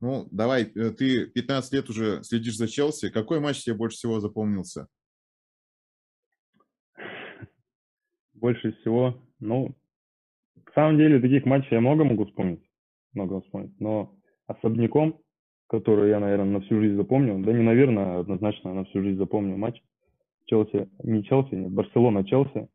Ну, 0.00 0.28
давай, 0.30 0.64
э, 0.64 0.90
ты 0.90 1.26
15 1.26 1.72
лет 1.72 1.88
уже 1.88 2.22
следишь 2.22 2.56
за 2.56 2.68
Челси. 2.68 3.10
Какой 3.10 3.40
матч 3.40 3.62
тебе 3.62 3.74
больше 3.74 3.96
всего 3.96 4.20
запомнился? 4.20 4.86
Больше 8.34 8.72
всего, 8.74 9.22
ну, 9.40 9.74
на 10.56 10.72
самом 10.74 10.98
деле 10.98 11.20
таких 11.20 11.46
матчей 11.46 11.72
я 11.72 11.80
много 11.80 12.04
могу 12.04 12.26
вспомнить, 12.26 12.62
много 13.14 13.40
вспомнить, 13.40 13.80
но 13.80 14.14
особняком, 14.46 15.20
который 15.68 16.10
я, 16.10 16.20
наверное, 16.20 16.58
на 16.58 16.60
всю 16.60 16.80
жизнь 16.80 16.96
запомнил, 16.96 17.38
да 17.38 17.52
не, 17.52 17.62
наверное, 17.62 18.16
а 18.16 18.20
однозначно 18.20 18.74
на 18.74 18.84
всю 18.84 19.02
жизнь 19.02 19.18
запомнил 19.18 19.56
матч 19.56 19.80
Челси, 20.46 20.90
не 21.04 21.24
Челси, 21.24 21.54
нет, 21.54 21.72
Барселона-Челси, 21.72 22.68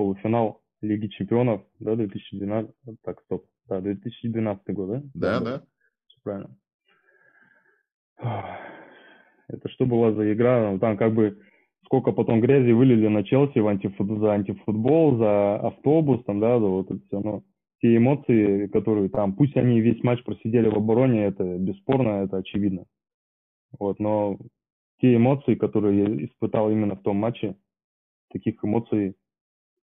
полуфинал 0.00 0.62
Лиги 0.80 1.08
Чемпионов, 1.08 1.60
да, 1.78 1.94
2012, 1.94 2.74
так, 3.04 3.20
стоп, 3.24 3.44
да, 3.68 3.82
2012 3.82 4.74
год, 4.74 4.88
да? 4.88 5.02
Да, 5.12 5.40
да. 5.40 5.62
Все 6.06 6.18
правильно. 6.22 6.56
Это 9.48 9.68
что 9.68 9.84
была 9.84 10.12
за 10.14 10.32
игра? 10.32 10.72
Ну, 10.72 10.78
там 10.78 10.96
как 10.96 11.12
бы 11.12 11.38
сколько 11.84 12.12
потом 12.12 12.40
грязи 12.40 12.70
вылили 12.72 13.08
на 13.08 13.24
Челси 13.24 13.58
в 13.58 13.68
антифут, 13.68 14.20
за 14.20 14.32
антифутбол, 14.32 15.18
за 15.18 15.56
автобус, 15.56 16.24
там, 16.24 16.40
да, 16.40 16.58
за 16.58 16.64
вот 16.64 16.90
это 16.90 17.00
все. 17.08 17.20
Но 17.20 17.42
те 17.82 17.98
эмоции, 17.98 18.66
которые 18.68 19.10
там, 19.10 19.34
пусть 19.34 19.58
они 19.58 19.82
весь 19.82 20.02
матч 20.02 20.24
просидели 20.24 20.70
в 20.70 20.78
обороне, 20.78 21.26
это 21.26 21.58
бесспорно, 21.58 22.24
это 22.24 22.38
очевидно. 22.38 22.86
Вот, 23.78 23.98
но 23.98 24.38
те 25.02 25.14
эмоции, 25.14 25.56
которые 25.56 25.98
я 25.98 26.24
испытал 26.24 26.70
именно 26.70 26.96
в 26.96 27.02
том 27.02 27.18
матче, 27.18 27.54
таких 28.32 28.64
эмоций, 28.64 29.14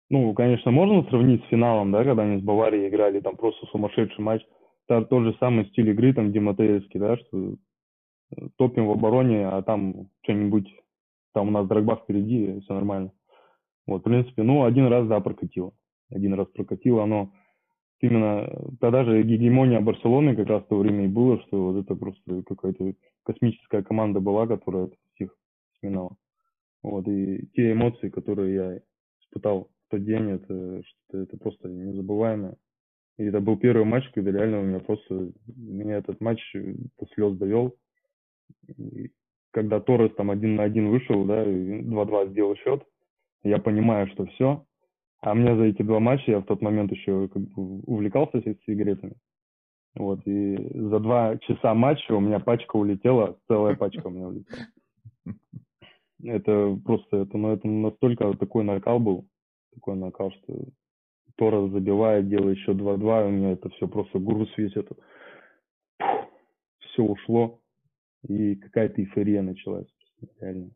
ну, 0.08 0.32
конечно, 0.34 0.70
можно 0.70 1.02
сравнить 1.04 1.44
с 1.44 1.48
финалом, 1.48 1.90
да, 1.92 2.04
когда 2.04 2.22
они 2.22 2.40
с 2.40 2.44
Баварией 2.44 2.88
играли, 2.88 3.20
там 3.20 3.36
просто 3.36 3.66
сумасшедший 3.66 4.22
матч. 4.22 4.42
Это 4.88 5.04
тот 5.04 5.24
же 5.24 5.36
самый 5.40 5.66
стиль 5.66 5.90
игры, 5.90 6.14
там, 6.14 6.32
Диматеевский, 6.32 7.00
да, 7.00 7.16
что 7.16 7.56
топим 8.56 8.86
в 8.86 8.92
обороне, 8.92 9.46
а 9.48 9.62
там 9.62 10.08
что-нибудь, 10.22 10.68
там 11.34 11.48
у 11.48 11.50
нас 11.50 11.66
Дрогба 11.66 11.96
впереди, 11.96 12.60
все 12.60 12.74
нормально. 12.74 13.12
Вот, 13.86 14.00
в 14.00 14.04
принципе, 14.04 14.42
ну, 14.42 14.64
один 14.64 14.86
раз, 14.86 15.06
да, 15.08 15.20
прокатило. 15.20 15.72
Один 16.10 16.34
раз 16.34 16.46
прокатило, 16.48 17.02
оно 17.02 17.32
именно 18.00 18.48
тогда 18.80 19.04
же 19.04 19.22
гегемония 19.22 19.80
Барселоны 19.80 20.36
как 20.36 20.46
раз 20.48 20.62
в 20.62 20.68
то 20.68 20.76
время 20.76 21.06
и 21.06 21.08
было, 21.08 21.40
что 21.42 21.72
вот 21.72 21.84
это 21.84 21.94
просто 21.96 22.42
какая-то 22.44 22.94
космическая 23.24 23.82
команда 23.82 24.20
была, 24.20 24.46
которая 24.46 24.90
всех 25.14 25.34
сминала. 25.80 26.16
Вот, 26.82 27.08
и 27.08 27.46
те 27.54 27.72
эмоции, 27.72 28.08
которые 28.08 28.54
я 28.54 28.80
испытал 29.22 29.68
тот 29.90 30.04
день, 30.04 30.30
это, 30.30 30.82
что 30.82 31.18
это 31.18 31.36
просто 31.36 31.68
незабываемо. 31.68 32.56
И 33.18 33.24
это 33.24 33.40
был 33.40 33.56
первый 33.56 33.84
матч, 33.84 34.04
когда 34.12 34.30
реально 34.30 34.60
у 34.60 34.64
меня 34.64 34.80
просто, 34.80 35.32
меня 35.46 35.96
этот 35.96 36.20
матч 36.20 36.40
до 36.54 37.06
слез 37.14 37.36
довел 37.36 37.76
когда 39.56 39.80
Торрес 39.80 40.14
там 40.16 40.30
один 40.30 40.56
на 40.56 40.64
один 40.64 40.90
вышел, 40.90 41.24
да, 41.24 41.42
и 41.42 41.80
2-2 41.80 42.28
сделал 42.28 42.54
счет, 42.56 42.84
я 43.42 43.56
понимаю, 43.56 44.06
что 44.08 44.26
все. 44.26 44.66
А 45.22 45.34
мне 45.34 45.56
за 45.56 45.62
эти 45.62 45.80
два 45.80 45.98
матча 45.98 46.30
я 46.30 46.40
в 46.40 46.44
тот 46.44 46.60
момент 46.60 46.92
еще 46.92 47.28
как 47.28 47.40
бы 47.40 47.80
увлекался 47.86 48.38
с 48.38 48.64
сигаретами. 48.66 49.14
Вот, 49.94 50.20
и 50.26 50.58
за 50.74 51.00
два 51.00 51.38
часа 51.38 51.72
матча 51.72 52.12
у 52.12 52.20
меня 52.20 52.38
пачка 52.38 52.76
улетела, 52.76 53.38
целая 53.48 53.76
пачка 53.76 54.08
у 54.08 54.10
меня 54.10 54.28
улетела. 54.28 54.66
Это 56.22 56.78
просто, 56.84 57.18
это, 57.18 57.36
ну, 57.36 57.52
это 57.52 57.68
настолько 57.68 58.32
такой 58.34 58.64
накал 58.64 58.98
был, 58.98 59.26
такой 59.76 59.94
накал, 59.96 60.32
что 60.32 60.64
Торрес 61.36 61.70
забивает, 61.70 62.28
делает 62.28 62.58
еще 62.58 62.72
2-2, 62.72 63.26
у 63.26 63.30
меня 63.30 63.52
это 63.52 63.68
все 63.70 63.86
просто 63.86 64.18
груз 64.18 64.48
весь 64.56 64.74
этот. 64.74 64.98
Все 66.80 67.02
ушло 67.02 67.60
и 68.26 68.56
какая-то 68.56 69.00
эйфория 69.00 69.42
началась. 69.42 69.86
Реально. 70.40 70.70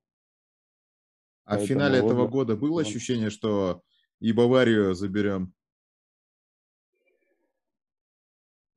А 1.44 1.56
Поэтому 1.56 1.64
в 1.64 1.68
финале 1.68 1.98
этого 1.98 2.28
года 2.28 2.56
было 2.56 2.82
ощущение, 2.82 3.30
что 3.30 3.82
и 4.20 4.32
Баварию 4.32 4.94
заберем? 4.94 5.52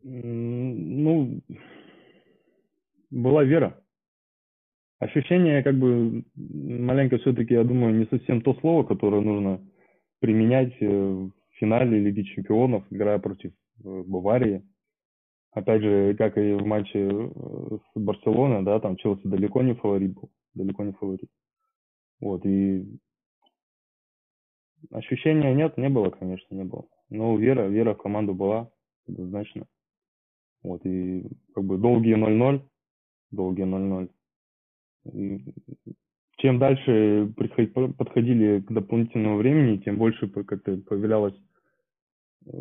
Ну, 0.01 1.41
была 3.09 3.43
вера. 3.43 3.79
Ощущение, 4.99 5.63
как 5.63 5.77
бы, 5.77 6.23
маленько 6.35 7.17
все-таки, 7.17 7.53
я 7.53 7.63
думаю, 7.63 7.93
не 7.93 8.05
совсем 8.05 8.41
то 8.41 8.53
слово, 8.55 8.83
которое 8.83 9.21
нужно 9.21 9.61
применять 10.23 10.73
э, 10.79 10.87
в 10.87 11.33
финале 11.59 11.99
Лиги 11.99 12.21
Чемпионов, 12.21 12.85
играя 12.89 13.19
против 13.19 13.51
э, 13.83 14.03
Баварии 14.07 14.63
опять 15.51 15.81
же, 15.81 16.15
как 16.15 16.37
и 16.37 16.53
в 16.53 16.65
матче 16.65 17.09
э, 17.09 17.77
с 17.93 17.99
Барселоной, 17.99 18.63
да, 18.63 18.79
там 18.79 18.95
Челси 18.95 19.27
далеко 19.27 19.61
не 19.63 19.73
фаворит 19.75 20.13
был, 20.13 20.31
далеко 20.53 20.85
не 20.85 20.93
фаворит. 20.93 21.29
Вот, 22.21 22.45
и 22.45 22.85
ощущения 24.91 25.53
нет, 25.53 25.77
не 25.77 25.89
было, 25.89 26.09
конечно, 26.09 26.55
не 26.55 26.63
было. 26.63 26.87
Но 27.09 27.35
вера, 27.35 27.67
вера 27.67 27.93
в 27.93 27.97
команду 27.97 28.33
была, 28.33 28.71
однозначно. 29.05 29.67
Вот, 30.63 30.85
и 30.85 31.27
как 31.53 31.65
бы 31.65 31.77
долгие 31.77 32.15
0-0, 32.15 32.65
долгие 33.31 33.65
0-0. 33.65 34.09
И 35.11 35.43
чем 36.37 36.59
дальше 36.59 37.31
подходили 37.35 38.61
к 38.61 38.71
дополнительному 38.71 39.37
времени, 39.37 39.77
тем 39.77 39.97
больше 39.97 40.27
как-то 40.27 40.77
появлялось 40.77 41.35
э, 42.45 42.51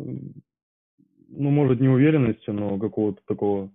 ну, 1.35 1.49
может, 1.49 1.79
не 1.79 1.87
уверенности, 1.87 2.49
но 2.49 2.77
какого-то 2.77 3.21
такого, 3.25 3.71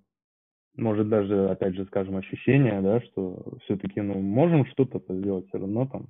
может, 0.77 1.09
даже, 1.09 1.51
опять 1.51 1.75
же, 1.75 1.85
скажем, 1.87 2.17
ощущения, 2.17 2.81
да, 2.81 3.01
что 3.01 3.59
все-таки, 3.65 4.01
ну, 4.01 4.21
можем 4.21 4.67
что-то 4.67 5.03
сделать 5.09 5.49
все 5.49 5.59
равно 5.59 5.87
там, 5.87 6.09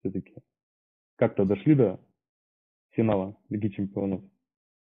все-таки 0.00 0.34
как-то 1.16 1.44
дошли 1.44 1.74
до 1.74 2.00
финала 2.90 3.36
Лиги 3.48 3.68
Чемпионов. 3.68 4.22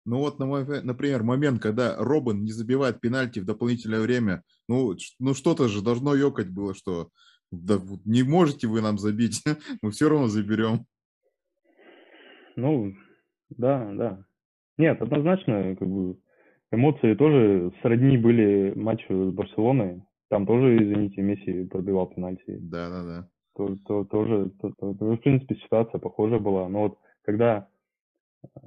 Ну 0.04 0.18
вот, 0.18 0.40
например, 0.40 1.22
момент, 1.22 1.62
когда 1.62 1.96
Робин 1.96 2.42
не 2.42 2.50
забивает 2.50 3.00
пенальти 3.00 3.38
в 3.38 3.44
дополнительное 3.44 4.00
время, 4.00 4.42
ну, 4.68 4.96
ну 5.20 5.34
что-то 5.34 5.68
же 5.68 5.80
должно 5.80 6.14
ёкать 6.16 6.50
было, 6.50 6.74
что 6.74 7.10
да, 7.52 7.78
не 8.04 8.22
можете 8.22 8.66
вы 8.66 8.80
нам 8.80 8.98
забить, 8.98 9.42
мы 9.82 9.90
все 9.90 10.08
равно 10.08 10.26
заберем. 10.26 10.86
Ну, 12.56 12.94
да, 13.50 13.92
да. 13.94 14.24
Нет, 14.78 15.00
однозначно, 15.00 15.76
как 15.76 15.88
бы, 15.88 16.18
эмоции 16.70 17.14
тоже 17.14 17.72
сродни 17.82 18.16
были 18.16 18.72
матчу 18.74 19.30
с 19.30 19.34
Барселоной. 19.34 20.02
Там 20.28 20.46
тоже, 20.46 20.76
извините, 20.76 21.20
Месси 21.20 21.64
пробивал 21.64 22.06
пенальти. 22.06 22.56
Да, 22.58 22.88
да, 22.88 23.04
да. 23.04 23.28
То, 23.54 23.76
то, 23.86 24.04
тоже, 24.04 24.50
то, 24.60 24.70
то, 24.70 24.92
в 24.92 25.16
принципе, 25.18 25.56
ситуация 25.56 25.98
похожая 25.98 26.38
была. 26.38 26.68
Но 26.70 26.80
вот 26.84 26.98
когда 27.22 27.68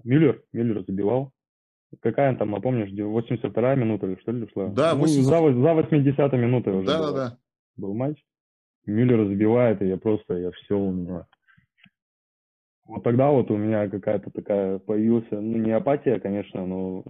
Мюллер, 0.04 0.43
Мюллер 0.54 0.84
забивал, 0.86 1.32
какая 2.02 2.36
там, 2.36 2.54
а 2.54 2.62
помнишь, 2.62 2.91
82-я 2.91 3.76
минута 3.76 4.06
или 4.06 4.19
что 4.21 4.32
ли 4.32 4.48
шла? 4.54 4.67
Да, 4.67 4.93
ну, 4.93 5.02
80... 5.02 5.24
за, 5.24 5.62
за 5.62 5.74
80 5.74 6.34
минутой 6.34 6.74
уже 6.78 6.88
да, 6.88 7.00
был, 7.00 7.13
да, 7.13 7.30
да. 7.30 7.38
был 7.78 7.93
матч. 7.95 8.24
Мюллер 8.86 9.28
забивает, 9.28 9.82
и 9.82 9.88
я 9.88 9.98
просто, 9.98 10.36
я 10.36 10.52
все 10.52 10.78
у 10.78 10.91
меня 10.91 11.26
вот 12.88 13.04
тогда 13.04 13.32
вот 13.32 13.50
у 13.50 13.58
меня 13.58 13.89
какая-то 13.89 14.30
такая 14.32 14.78
появилась, 14.78 15.26
ну 15.32 15.58
не 15.58 15.71
апатия, 15.71 16.19
конечно, 16.19 16.65
но 16.65 17.04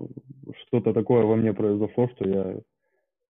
что-то 0.66 0.94
такое 0.94 1.26
во 1.26 1.36
мне 1.36 1.54
произошло, 1.54 2.10
что 2.16 2.28
я 2.28 2.60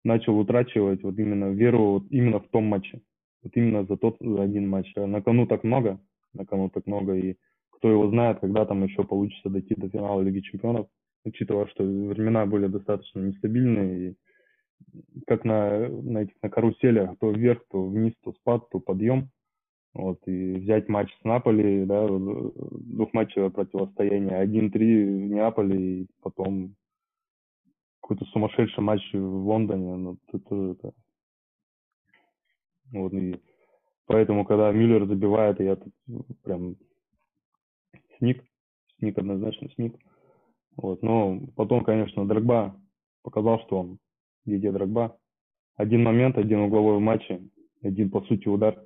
начал 0.04 0.36
утрачивать 0.36 1.02
вот 1.04 1.18
именно 1.18 1.52
веру 1.52 1.92
вот 1.92 2.04
именно 2.10 2.40
в 2.40 2.48
том 2.48 2.64
матче. 2.64 3.00
Вот 3.42 3.52
именно 3.54 3.84
за 3.84 3.96
тот 3.96 4.16
за 4.20 4.42
один 4.42 4.68
матч. 4.68 4.92
А 4.96 5.06
на 5.06 5.22
кону 5.22 5.46
так 5.46 5.62
много, 5.62 6.00
на 6.32 6.44
кону 6.44 6.68
так 6.68 6.86
много, 6.86 7.14
и 7.14 7.36
кто 7.70 7.90
его 7.90 8.08
знает, 8.10 8.40
когда 8.40 8.64
там 8.64 8.82
еще 8.84 9.04
получится 9.04 9.48
дойти 9.48 9.74
до 9.76 9.88
финала 9.88 10.20
Лиги 10.20 10.40
Чемпионов, 10.40 10.88
учитывая, 11.24 11.66
что 11.66 11.84
времена 11.84 12.46
были 12.46 12.66
достаточно 12.66 13.20
нестабильные, 13.20 14.10
и 14.10 14.14
как 15.26 15.44
на, 15.44 15.88
на 15.88 16.22
этих 16.22 16.34
на 16.42 16.50
каруселях, 16.50 17.18
то 17.18 17.30
вверх, 17.30 17.62
то 17.70 17.84
вниз, 17.84 18.14
то 18.22 18.32
спад, 18.32 18.68
то 18.70 18.80
подъем. 18.80 19.30
Вот, 19.94 20.20
и 20.26 20.54
взять 20.54 20.88
матч 20.88 21.12
с 21.20 21.24
Наполи, 21.24 21.84
да, 21.84 22.06
двухматчевое 22.08 23.50
противостояние, 23.50 24.42
1-3 24.42 24.70
в 24.70 25.30
Неаполе, 25.30 26.02
и 26.02 26.06
потом 26.22 26.74
какой-то 28.00 28.24
сумасшедший 28.26 28.82
матч 28.82 29.02
в 29.12 29.46
Лондоне, 29.46 29.94
ну, 29.96 30.18
это, 30.32 30.70
это... 30.72 30.92
Вот, 32.90 33.12
и 33.12 33.38
поэтому, 34.06 34.46
когда 34.46 34.72
Мюллер 34.72 35.06
забивает, 35.06 35.60
я 35.60 35.76
тут 35.76 35.92
прям 36.42 36.76
сник, 38.18 38.42
сник 38.98 39.18
однозначно 39.18 39.68
сник. 39.74 39.94
Вот, 40.76 41.02
но 41.02 41.38
потом, 41.54 41.84
конечно, 41.84 42.26
Драгба 42.26 42.80
показал, 43.22 43.60
что 43.60 43.78
он 43.78 43.98
где 44.44 44.72
Драгба. 44.72 45.18
Один 45.76 46.02
момент, 46.02 46.36
один 46.36 46.60
угловой 46.60 46.98
в 46.98 47.00
матче, 47.00 47.42
один, 47.82 48.10
по 48.10 48.20
сути, 48.22 48.48
удар. 48.48 48.82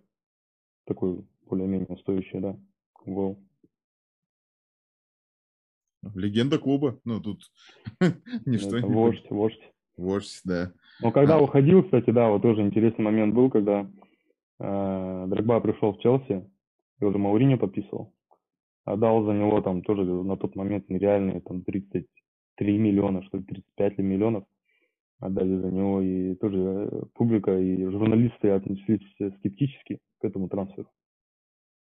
Такой 0.87 1.25
более-менее 1.47 1.97
стоящий, 1.99 2.38
да, 2.38 2.57
гол. 3.05 3.38
Легенда 6.14 6.59
клуба. 6.59 6.99
Ну, 7.05 7.21
тут 7.21 7.40
ничто 8.47 8.79
Это 8.79 8.87
не... 8.87 8.95
Вождь, 8.95 9.31
вождь. 9.31 9.73
Вождь, 9.97 10.40
да. 10.45 10.73
Но 11.01 11.11
когда 11.11 11.37
а. 11.37 11.40
уходил, 11.40 11.83
кстати, 11.83 12.11
да, 12.11 12.29
вот 12.29 12.42
тоже 12.42 12.62
интересный 12.62 13.05
момент 13.05 13.35
был, 13.35 13.51
когда 13.51 13.90
э, 14.61 15.27
Драгба 15.29 15.61
пришел 15.61 15.95
в 15.95 16.01
Челси, 16.01 16.49
и 17.01 17.05
уже 17.05 17.19
Мауриньо 17.19 17.59
подписывал. 17.59 18.14
Отдал 18.85 19.25
за 19.25 19.33
него 19.33 19.61
там 19.62 19.83
тоже 19.83 20.05
на 20.05 20.37
тот 20.37 20.55
момент 20.55 20.88
нереальные 20.88 21.40
там 21.40 21.62
33 21.62 22.79
миллиона, 22.79 23.23
что 23.25 23.38
ли, 23.38 23.45
35 23.45 23.99
миллионов 23.99 24.45
отдали 25.21 25.57
за 25.57 25.71
него. 25.71 26.01
И 26.01 26.35
тоже 26.37 26.59
э, 26.59 27.03
публика 27.15 27.57
и 27.59 27.85
журналисты 27.85 28.51
отнеслись 28.51 29.03
скептически 29.39 30.01
к 30.21 30.25
этому 30.25 30.49
трансферу. 30.49 30.91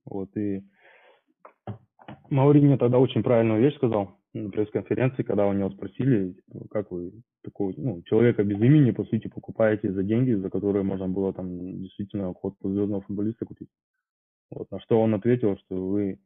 Вот, 0.06 0.36
и 0.38 0.63
Мауриньо 2.30 2.78
тогда 2.78 3.00
очень 3.00 3.24
правильную 3.24 3.62
вещь 3.62 3.76
сказал 3.76 4.17
на 4.34 4.50
пресс-конференции, 4.50 5.24
когда 5.24 5.48
у 5.48 5.54
него 5.54 5.69
спросили, 5.69 6.34
типа, 6.34 6.67
как 6.69 6.91
вы 6.91 7.13
такого 7.43 7.74
ну, 7.78 8.02
человека 8.04 8.43
без 8.43 8.60
имени, 8.60 8.91
по 8.91 9.06
сути, 9.06 9.28
покупаете 9.28 9.91
за 9.91 10.04
деньги, 10.04 10.34
за 10.34 10.50
которые 10.50 10.84
можно 10.84 11.08
было 11.08 11.34
там 11.34 11.80
действительно 11.82 12.34
ход 12.34 12.56
звездного 12.62 13.02
футболиста 13.02 13.45
купить. 13.45 13.69
Вот, 14.52 14.69
на 14.71 14.80
что 14.82 15.02
он 15.02 15.13
ответил, 15.13 15.58
что 15.58 15.88
вы 15.88 16.19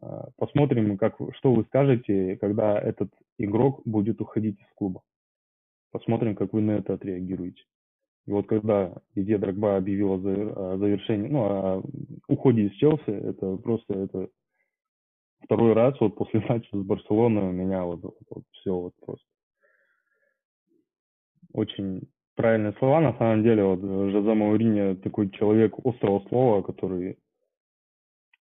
а, 0.00 0.28
посмотрим, 0.36 0.96
как, 0.98 1.16
что 1.36 1.52
вы 1.52 1.64
скажете, 1.64 2.36
когда 2.36 2.78
этот 2.78 3.10
игрок 3.38 3.82
будет 3.84 4.20
уходить 4.20 4.60
из 4.60 4.66
клуба. 4.74 5.02
Посмотрим, 5.92 6.34
как 6.34 6.52
вы 6.52 6.62
на 6.62 6.72
это 6.72 6.94
отреагируете. 6.94 7.62
И 8.26 8.30
вот 8.30 8.46
когда 8.46 8.94
Дидье 9.14 9.38
Драгба 9.38 9.76
объявил 9.76 10.14
о 10.14 10.76
завершении, 10.78 11.28
ну, 11.28 11.42
о 11.42 11.82
уходе 12.28 12.66
из 12.66 12.72
Челси, 12.72 13.10
это 13.10 13.56
просто 13.58 13.94
это 13.94 14.28
второй 15.44 15.74
раз 15.74 15.94
вот 16.00 16.14
после 16.16 16.40
матча 16.48 16.68
с 16.76 16.82
Барселоной 16.84 17.48
у 17.48 17.52
меня 17.52 17.84
вот, 17.84 18.02
вот, 18.02 18.16
вот 18.30 18.44
все 18.52 18.74
вот 18.74 18.94
просто 19.04 19.26
очень 21.52 22.08
правильные 22.34 22.72
слова. 22.78 23.00
На 23.00 23.16
самом 23.18 23.42
деле, 23.42 23.64
вот 23.64 23.80
Жозе 23.80 24.34
Мауриньо 24.34 24.96
такой 24.96 25.30
человек 25.30 25.74
острого 25.84 26.26
слова, 26.28 26.62
который 26.62 27.18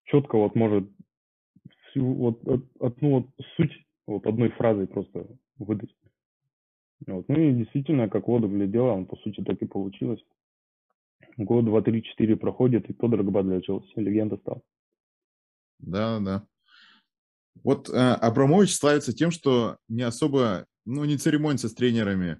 четко 0.05 0.37
вот 0.37 0.55
может 0.55 0.89
всю 1.89 2.13
вот 2.13 2.41
одну 2.79 3.09
вот 3.09 3.25
суть 3.55 3.73
вот 4.07 4.25
одной 4.25 4.49
фразой 4.51 4.87
просто 4.87 5.27
выдать. 5.57 5.93
Вот. 7.07 7.27
Ну 7.27 7.39
и 7.39 7.53
действительно, 7.53 8.09
как 8.09 8.27
воду 8.27 8.47
глядела, 8.47 8.91
он 8.91 9.05
по 9.05 9.15
сути 9.17 9.41
так 9.41 9.61
и 9.61 9.65
получилось. 9.65 10.23
Год, 11.37 11.65
два, 11.65 11.81
три, 11.81 12.03
четыре 12.03 12.35
проходит, 12.35 12.89
и 12.89 12.93
кто 12.93 13.07
Дрогба 13.07 13.43
для 13.43 13.61
Челси, 13.61 13.93
легенда 13.95 14.37
стал. 14.37 14.61
Да, 15.79 16.19
да. 16.19 16.45
Вот 17.63 17.89
э, 17.89 17.93
Абрамович 17.93 18.75
славится 18.75 19.13
тем, 19.13 19.31
что 19.31 19.77
не 19.87 20.03
особо, 20.03 20.65
ну, 20.85 21.05
не 21.05 21.17
церемонится 21.17 21.69
с 21.69 21.73
тренерами. 21.73 22.39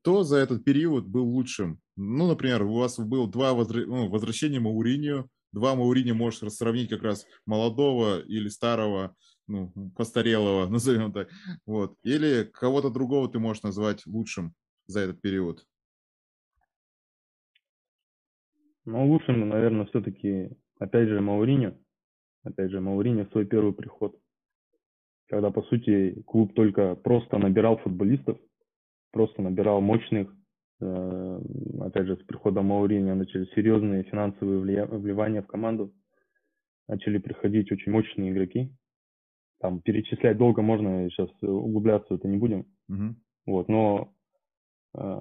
Кто 0.00 0.22
за 0.22 0.36
этот 0.36 0.64
период 0.64 1.06
был 1.06 1.26
лучшим? 1.26 1.80
Ну, 1.96 2.26
например, 2.26 2.62
у 2.64 2.74
вас 2.74 2.98
было 2.98 3.28
два 3.28 3.54
возра... 3.54 3.86
ну, 3.86 4.08
возвращения 4.08 4.60
Мауриньо, 4.60 5.28
два 5.52 5.74
Мауриньо 5.74 6.14
можешь 6.14 6.40
сравнить 6.52 6.90
как 6.90 7.02
раз 7.02 7.26
молодого 7.46 8.20
или 8.20 8.48
старого, 8.48 9.14
ну, 9.46 9.72
постарелого, 9.96 10.66
назовем 10.70 11.12
так. 11.12 11.28
Вот. 11.66 11.96
Или 12.02 12.44
кого-то 12.44 12.90
другого 12.90 13.28
ты 13.28 13.38
можешь 13.38 13.62
назвать 13.62 14.06
лучшим 14.06 14.54
за 14.86 15.00
этот 15.00 15.20
период? 15.20 15.66
Ну, 18.84 19.06
лучшим, 19.06 19.48
наверное, 19.48 19.86
все-таки, 19.86 20.50
опять 20.78 21.08
же, 21.08 21.20
Мауриньо. 21.20 21.78
Опять 22.42 22.70
же, 22.70 22.80
Мауриньо 22.80 23.26
свой 23.32 23.46
первый 23.46 23.72
приход 23.72 24.18
когда, 25.28 25.50
по 25.50 25.62
сути, 25.62 26.22
клуб 26.26 26.54
только 26.54 26.94
просто 26.96 27.38
набирал 27.38 27.78
футболистов, 27.78 28.38
просто 29.10 29.42
набирал 29.42 29.80
мощных. 29.80 30.32
Э, 30.80 31.40
опять 31.80 32.06
же, 32.06 32.16
с 32.16 32.22
приходом 32.24 32.66
Мауриньо 32.66 33.14
начали 33.14 33.46
серьезные 33.54 34.04
финансовые 34.04 34.60
вливания 34.60 35.42
в 35.42 35.46
команду. 35.46 35.92
Начали 36.86 37.18
приходить 37.18 37.72
очень 37.72 37.92
мощные 37.92 38.30
игроки. 38.30 38.70
Там 39.60 39.80
перечислять 39.80 40.36
долго 40.36 40.62
можно, 40.62 41.08
сейчас 41.10 41.30
углубляться 41.42 42.14
это 42.14 42.28
не 42.28 42.36
будем. 42.36 42.66
Uh-huh. 42.90 43.14
Вот, 43.46 43.68
но 43.68 44.12
э, 44.96 45.20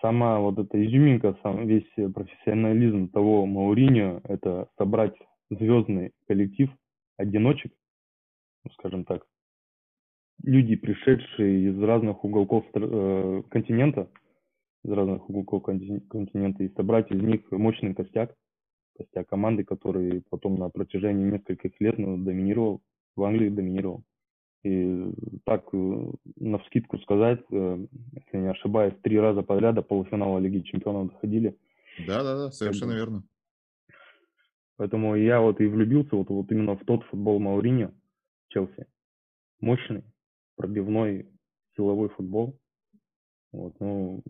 сама 0.00 0.40
вот 0.40 0.58
эта 0.58 0.84
изюминка, 0.84 1.36
сам 1.42 1.66
весь 1.66 1.90
профессионализм 2.14 3.08
того 3.08 3.46
Мауриньо, 3.46 4.20
это 4.24 4.68
собрать 4.78 5.14
звездный 5.50 6.12
коллектив 6.26 6.70
одиночек, 7.16 7.72
скажем 8.74 9.04
так, 9.04 9.26
люди, 10.42 10.76
пришедшие 10.76 11.70
из 11.70 11.82
разных 11.82 12.24
уголков 12.24 12.64
э, 12.74 13.42
континента, 13.50 14.10
из 14.84 14.90
разных 14.90 15.28
уголков 15.28 15.62
континента, 15.62 16.64
и 16.64 16.74
собрать 16.74 17.10
из 17.10 17.22
них 17.22 17.50
мощный 17.50 17.94
костяк, 17.94 18.34
костяк 18.96 19.28
команды, 19.28 19.64
который 19.64 20.22
потом 20.30 20.56
на 20.56 20.68
протяжении 20.68 21.24
нескольких 21.24 21.80
лет 21.80 21.98
ну, 21.98 22.16
доминировал, 22.18 22.82
в 23.16 23.24
Англии 23.24 23.48
доминировал. 23.48 24.04
И 24.64 25.12
так, 25.44 25.64
э, 25.72 26.12
на 26.36 26.58
вскидку 26.58 26.98
сказать, 26.98 27.40
э, 27.50 27.86
если 28.14 28.36
не 28.36 28.50
ошибаюсь, 28.50 28.94
три 29.02 29.18
раза 29.18 29.42
подряд 29.42 29.74
до 29.74 29.82
полуфинала 29.82 30.38
Лиги 30.38 30.60
Чемпионов 30.60 31.12
доходили. 31.12 31.56
Да, 32.06 32.22
да, 32.22 32.36
да, 32.36 32.50
совершенно 32.52 32.92
верно. 32.92 33.24
Поэтому 34.76 35.16
я 35.16 35.40
вот 35.40 35.60
и 35.60 35.66
влюбился 35.66 36.16
вот, 36.16 36.28
вот 36.28 36.50
именно 36.50 36.76
в 36.76 36.84
тот 36.84 37.02
футбол 37.04 37.38
Мауриньо, 37.40 37.92
Челси. 38.48 38.86
Мощный, 39.60 40.04
пробивной, 40.56 41.28
силовой 41.76 42.08
футбол. 42.10 42.58
Вот, 43.52 43.74
ну, 43.80 44.22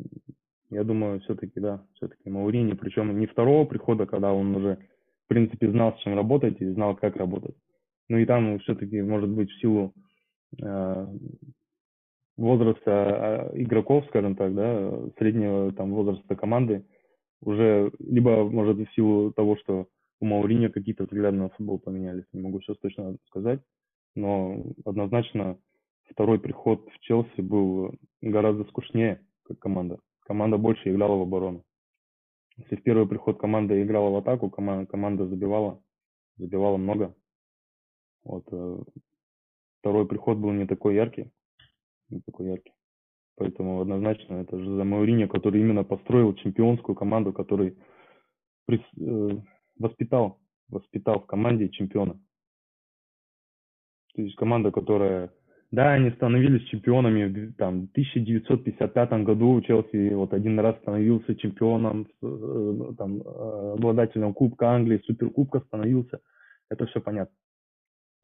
я 0.71 0.85
думаю, 0.85 1.21
все-таки, 1.21 1.61
да, 1.61 1.85
все-таки 1.95 2.29
Маурини, 2.29 2.73
причем 2.73 3.18
не 3.18 3.27
второго 3.27 3.66
прихода, 3.66 4.07
когда 4.07 4.33
он 4.33 4.55
уже, 4.57 4.79
в 5.25 5.29
принципе, 5.29 5.71
знал, 5.71 5.97
с 5.97 6.01
чем 6.01 6.14
работать 6.16 6.61
и 6.61 6.68
знал, 6.71 6.97
как 6.97 7.16
работать. 7.16 7.55
Ну 8.12 8.18
и 8.18 8.27
там 8.27 8.59
все-таки, 8.59 9.01
может 9.01 9.31
быть, 9.31 9.51
в 9.51 9.59
силу 9.59 9.94
э, 10.62 11.07
возраста 12.37 12.90
а, 12.90 13.51
игроков, 13.55 14.05
скажем 14.09 14.37
так, 14.37 14.55
да, 14.55 14.92
среднего 15.16 15.72
там 15.72 15.92
возраста 15.94 16.37
команды, 16.37 16.85
уже 17.40 17.90
либо, 18.01 18.44
может, 18.44 18.77
в 18.77 18.94
силу 18.94 19.33
того, 19.33 19.57
что 19.57 19.87
у 20.20 20.27
Маурини 20.27 20.68
какие-то 20.68 21.05
взгляды 21.05 21.38
на 21.38 21.48
футбол 21.48 21.79
поменялись, 21.79 22.27
не 22.35 22.42
могу 22.42 22.61
сейчас 22.61 22.77
точно 22.81 23.16
сказать, 23.29 23.61
но 24.14 24.62
однозначно 24.85 25.57
второй 26.11 26.38
приход 26.38 26.87
в 26.94 26.98
Челси 27.01 27.40
был 27.40 27.94
гораздо 28.20 28.64
скучнее, 28.64 29.22
как 29.44 29.59
команда. 29.59 30.01
Команда 30.27 30.59
больше 30.59 30.90
играла 30.90 31.16
в 31.16 31.22
оборону. 31.22 31.64
Если 32.59 32.77
в 32.77 32.83
первый 32.83 33.09
приход 33.09 33.40
команда 33.40 33.83
играла 33.83 34.11
в 34.11 34.16
атаку, 34.16 34.51
команда, 34.51 34.85
команда 34.85 35.27
забивала, 35.27 35.81
забивала 36.37 36.77
много. 36.77 37.14
Вот, 38.25 38.45
э, 38.53 38.79
второй 39.81 40.07
приход 40.07 40.39
был 40.39 40.53
не 40.53 40.67
такой 40.67 40.95
яркий, 40.95 41.31
не 42.09 42.21
такой 42.21 42.47
яркий. 42.47 42.73
Поэтому 43.37 43.81
однозначно 43.81 44.35
это 44.35 44.59
же 44.59 44.77
за 44.77 44.85
Мауриньо, 44.85 45.29
который 45.29 45.61
именно 45.61 45.85
построил 45.85 46.35
чемпионскую 46.35 46.95
команду, 46.95 47.33
который 47.33 47.77
прис, 48.67 48.81
э, 49.01 49.31
воспитал, 49.79 50.39
воспитал 50.69 51.21
в 51.21 51.27
команде 51.27 51.69
чемпиона. 51.71 52.21
То 54.15 54.23
есть 54.23 54.37
команда, 54.37 54.71
которая, 54.71 55.33
да, 55.71 55.93
они 55.93 56.11
становились 56.11 56.69
чемпионами 56.69 57.53
там, 57.53 57.87
в 57.87 57.91
1955 57.93 59.25
году. 59.25 59.61
Челси 59.63 60.15
вот 60.15 60.35
один 60.35 60.61
раз 60.61 60.77
становился 60.81 61.35
чемпионом, 61.35 62.07
э, 62.23 62.93
там, 62.99 63.23
э, 63.23 63.73
обладателем 63.73 64.35
Кубка 64.35 64.71
Англии, 64.71 65.03
Суперкубка 65.07 65.61
становился. 65.61 66.21
Это 66.69 66.87
все 66.87 67.01
понятно. 67.01 67.35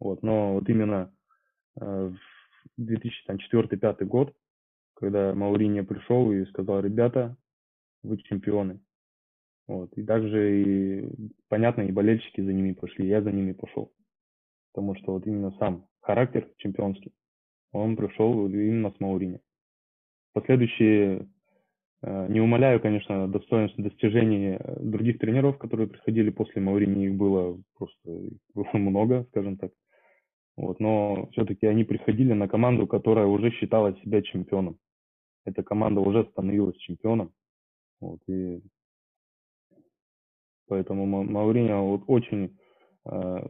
Вот, 0.00 0.22
но 0.22 0.54
вот 0.54 0.68
именно 0.68 1.12
э, 1.80 2.12
в 2.76 2.80
2004-2005 2.80 4.04
год, 4.04 4.34
когда 4.94 5.34
Мауриньо 5.34 5.84
пришел 5.84 6.30
и 6.32 6.44
сказал, 6.46 6.80
ребята, 6.80 7.36
вы 8.02 8.18
чемпионы. 8.18 8.80
Вот. 9.66 9.92
И 9.94 10.02
также, 10.02 10.62
и, 10.62 11.08
понятно, 11.48 11.82
и 11.82 11.92
болельщики 11.92 12.40
за 12.40 12.52
ними 12.52 12.72
пошли, 12.72 13.06
я 13.06 13.22
за 13.22 13.32
ними 13.32 13.52
пошел 13.52 13.92
потому 14.78 14.94
что 14.94 15.14
вот 15.14 15.26
именно 15.26 15.50
сам 15.58 15.88
характер 16.00 16.48
чемпионский, 16.58 17.12
он 17.72 17.96
пришел 17.96 18.46
именно 18.46 18.92
с 18.92 19.00
Маурини. 19.00 19.40
Последующие, 20.32 21.28
э, 22.02 22.26
не 22.28 22.40
умоляю, 22.40 22.80
конечно, 22.80 23.26
достоинств 23.26 23.76
достижений 23.76 24.56
других 24.78 25.18
тренеров, 25.18 25.58
которые 25.58 25.88
приходили 25.88 26.30
после 26.30 26.62
Маурини, 26.62 27.06
их 27.06 27.14
было 27.16 27.60
просто 27.76 27.98
было 28.54 28.70
много, 28.74 29.26
скажем 29.30 29.56
так. 29.56 29.72
Вот, 30.58 30.80
но 30.80 31.28
все-таки 31.30 31.66
они 31.66 31.84
приходили 31.84 32.32
на 32.32 32.48
команду, 32.48 32.88
которая 32.88 33.26
уже 33.26 33.52
считала 33.52 33.94
себя 34.00 34.22
чемпионом. 34.22 34.76
Эта 35.44 35.62
команда 35.62 36.00
уже 36.00 36.24
становилась 36.24 36.76
чемпионом. 36.78 37.32
Вот, 38.00 38.18
и 38.26 38.60
Поэтому 40.66 41.06
Мауриньо 41.06 41.82
вот 41.82 42.02
очень 42.08 42.58
э, 43.06 43.46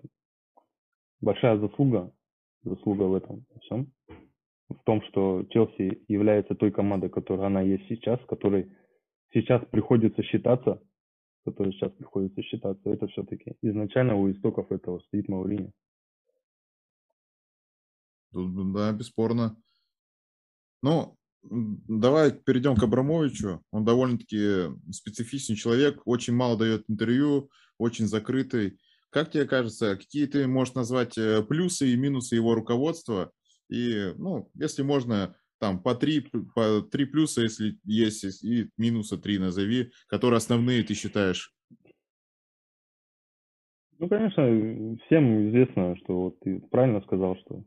большая 1.20 1.58
заслуга, 1.58 2.12
заслуга 2.62 3.04
в 3.04 3.14
этом 3.14 3.44
всем, 3.62 3.92
в 4.68 4.82
том, 4.84 5.02
что 5.08 5.44
Челси 5.50 6.04
является 6.08 6.54
той 6.54 6.70
командой, 6.70 7.10
которая 7.10 7.48
она 7.48 7.60
есть 7.62 7.88
сейчас, 7.88 8.20
которой 8.26 8.70
сейчас 9.32 9.64
приходится 9.70 10.22
считаться, 10.22 10.80
которой 11.44 11.72
сейчас 11.72 11.90
приходится 11.92 12.42
считаться, 12.42 12.88
это 12.88 13.08
все-таки 13.08 13.56
изначально 13.62 14.14
у 14.14 14.30
истоков 14.30 14.70
этого 14.70 15.00
стоит 15.00 15.28
Мауриньо. 15.28 15.70
Да, 18.32 18.92
бесспорно. 18.92 19.56
Ну, 20.82 21.16
давай 21.42 22.32
перейдем 22.32 22.76
к 22.76 22.82
Абрамовичу. 22.82 23.62
Он 23.70 23.84
довольно-таки 23.84 24.70
специфичный 24.92 25.56
человек, 25.56 26.02
очень 26.04 26.34
мало 26.34 26.58
дает 26.58 26.84
интервью, 26.88 27.50
очень 27.78 28.06
закрытый. 28.06 28.78
Как 29.10 29.30
тебе 29.30 29.46
кажется, 29.46 29.96
какие 29.96 30.26
ты 30.26 30.46
можешь 30.46 30.74
назвать 30.74 31.16
э, 31.16 31.42
плюсы 31.42 31.88
и 31.88 31.96
минусы 31.96 32.34
его 32.34 32.54
руководства? 32.54 33.32
И, 33.70 34.12
ну, 34.16 34.50
если 34.54 34.82
можно, 34.82 35.34
там 35.58 35.82
по 35.82 35.94
три, 35.94 36.20
по 36.54 36.82
три 36.82 37.06
плюса, 37.06 37.42
если 37.42 37.78
есть, 37.84 38.44
и 38.44 38.70
минуса 38.76 39.16
три 39.16 39.38
назови, 39.38 39.92
которые 40.08 40.38
основные 40.38 40.82
ты 40.82 40.94
считаешь. 40.94 41.54
Ну, 43.98 44.08
конечно, 44.08 44.44
всем 45.06 45.48
известно, 45.48 45.96
что 45.96 46.22
вот 46.22 46.40
ты 46.40 46.60
правильно 46.70 47.00
сказал, 47.00 47.36
что 47.38 47.64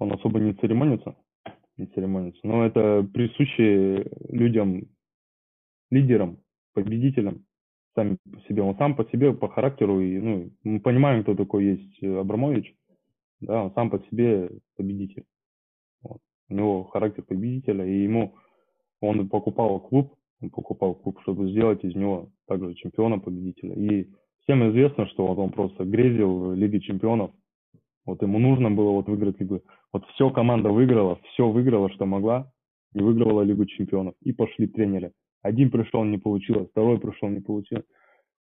он 0.00 0.12
особо 0.12 0.40
не 0.40 0.54
церемонится, 0.54 1.14
не 1.76 1.86
церемонится. 1.86 2.40
Но 2.42 2.64
это 2.64 3.06
присуще 3.14 4.10
людям, 4.28 4.88
лидерам, 5.90 6.38
победителям, 6.74 7.44
сами 7.94 8.16
по 8.32 8.40
себе. 8.48 8.62
Он 8.62 8.76
сам 8.76 8.96
по 8.96 9.04
себе, 9.04 9.32
по 9.32 9.48
характеру, 9.48 10.00
и, 10.00 10.18
ну, 10.18 10.50
мы 10.64 10.80
понимаем, 10.80 11.22
кто 11.22 11.34
такой 11.34 11.64
есть 11.66 12.02
Абрамович, 12.02 12.74
да, 13.40 13.64
он 13.64 13.72
сам 13.74 13.90
по 13.90 13.98
себе 14.10 14.50
победитель. 14.76 15.24
Вот. 16.02 16.20
У 16.48 16.54
него 16.54 16.84
характер 16.84 17.22
победителя, 17.22 17.84
и 17.84 18.02
ему, 18.02 18.34
он 19.00 19.28
покупал 19.28 19.80
клуб, 19.80 20.14
он 20.40 20.50
покупал 20.50 20.94
клуб, 20.94 21.20
чтобы 21.22 21.50
сделать 21.50 21.84
из 21.84 21.94
него 21.94 22.30
также 22.46 22.74
чемпиона-победителя. 22.74 23.74
И 23.74 24.08
всем 24.42 24.68
известно, 24.70 25.06
что 25.08 25.26
вот 25.26 25.38
он 25.38 25.50
просто 25.50 25.84
грезил 25.84 26.38
в 26.38 26.54
Лиге 26.54 26.80
чемпионов, 26.80 27.32
вот 28.06 28.22
ему 28.22 28.38
нужно 28.38 28.70
было 28.70 28.90
вот 28.90 29.08
выиграть 29.08 29.40
лигу. 29.40 29.62
Вот 29.92 30.06
все 30.08 30.30
команда 30.30 30.70
выиграла, 30.70 31.20
все 31.32 31.48
выиграла, 31.48 31.90
что 31.90 32.06
могла, 32.06 32.50
и 32.94 33.00
выигрывала 33.00 33.42
Лигу 33.42 33.66
чемпионов. 33.66 34.14
И 34.22 34.32
пошли 34.32 34.66
тренеры. 34.66 35.12
Один 35.42 35.70
пришел, 35.70 36.04
не 36.04 36.18
получилось, 36.18 36.68
второй 36.70 36.98
пришел, 36.98 37.28
не 37.28 37.40
получилось. 37.40 37.84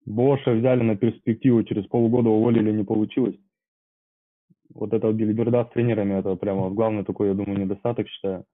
Боша 0.06 0.52
взяли 0.52 0.82
на 0.82 0.96
перспективу, 0.96 1.62
через 1.62 1.86
полгода 1.86 2.30
уволили, 2.30 2.72
не 2.72 2.84
получилось. 2.84 3.36
Вот 4.72 4.92
это 4.92 5.12
билиберда 5.12 5.64
с 5.64 5.72
тренерами, 5.72 6.14
это 6.14 6.36
прямо 6.36 6.70
главный 6.70 7.04
такой, 7.04 7.28
я 7.28 7.34
думаю, 7.34 7.60
недостаток, 7.60 8.08
считаю, 8.08 8.44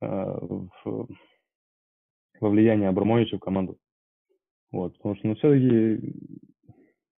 э, 0.00 0.06
в, 0.06 1.08
во 2.40 2.48
влиянии 2.48 2.86
Абрамовича 2.86 3.36
в 3.36 3.40
команду. 3.40 3.76
Вот, 4.70 4.96
потому 4.96 5.16
что, 5.16 5.28
ну, 5.28 5.34
все-таки 5.34 6.14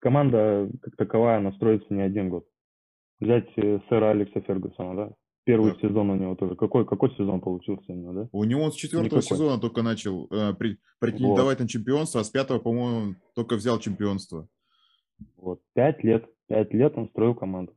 команда 0.01 0.71
как 0.83 0.97
таковая, 0.97 1.41
настроится 1.41 1.93
не 1.93 2.01
один 2.01 2.31
год 2.31 2.45
взять 3.21 3.49
э, 3.57 3.81
сэра 3.89 4.11
Алекса 4.11 4.41
Фергюсона, 4.41 4.95
да? 4.97 5.15
Первый 5.45 5.73
да. 5.73 5.81
сезон 5.81 6.11
у 6.11 6.15
него 6.15 6.35
тоже. 6.35 6.57
Какой, 6.57 6.87
какой 6.87 7.11
сезон 7.17 7.41
получился 7.41 7.93
него, 7.93 8.13
да? 8.13 8.29
У 8.33 8.45
него 8.45 8.63
он 8.63 8.73
с 8.73 8.75
четвертого 8.75 9.21
Никакой. 9.21 9.37
сезона 9.37 9.59
только 9.59 9.83
начал 9.83 10.27
э, 10.31 10.53
при, 10.55 10.79
претендовать 11.01 11.59
вот. 11.59 11.65
на 11.65 11.69
чемпионство, 11.69 12.21
а 12.21 12.25
с 12.25 12.31
пятого, 12.31 12.59
по-моему, 12.59 13.15
только 13.35 13.57
взял 13.57 13.79
чемпионство. 13.79 14.47
Вот, 15.37 15.61
пять 15.75 16.05
лет. 16.05 16.27
Пять 16.49 16.73
лет 16.73 16.93
он 16.97 17.09
строил 17.09 17.35
команду. 17.35 17.73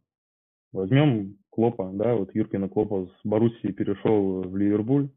Возьмем 0.71 1.37
Клопа, 1.49 1.91
да, 1.93 2.15
вот 2.15 2.33
Юркина 2.33 2.69
Клопа 2.69 3.07
с 3.07 3.27
Боруссии 3.27 3.71
перешел 3.71 4.41
в 4.41 4.55
Ливерпуль. 4.55 5.09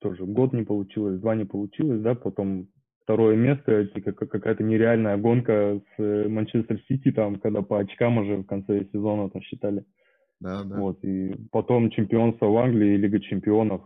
Тоже 0.00 0.24
год 0.24 0.52
не 0.52 0.62
получилось, 0.62 1.20
два 1.20 1.34
не 1.34 1.44
получилось, 1.44 2.00
да, 2.00 2.14
потом 2.14 2.68
второе 3.06 3.36
место, 3.36 3.88
какая-то 4.02 4.64
нереальная 4.64 5.16
гонка 5.16 5.80
с 5.80 6.02
э, 6.02 6.28
Манчестер 6.28 6.80
Сити, 6.88 7.12
там, 7.12 7.36
когда 7.36 7.62
по 7.62 7.78
очкам 7.78 8.18
уже 8.18 8.38
в 8.38 8.44
конце 8.44 8.84
сезона 8.92 9.30
там 9.30 9.42
считали. 9.42 9.84
Да, 10.40 10.64
да. 10.64 10.76
Вот, 10.76 11.02
и 11.04 11.32
потом 11.52 11.90
чемпионство 11.90 12.46
в 12.46 12.56
Англии, 12.56 12.96
Лига 12.96 13.20
чемпионов. 13.20 13.82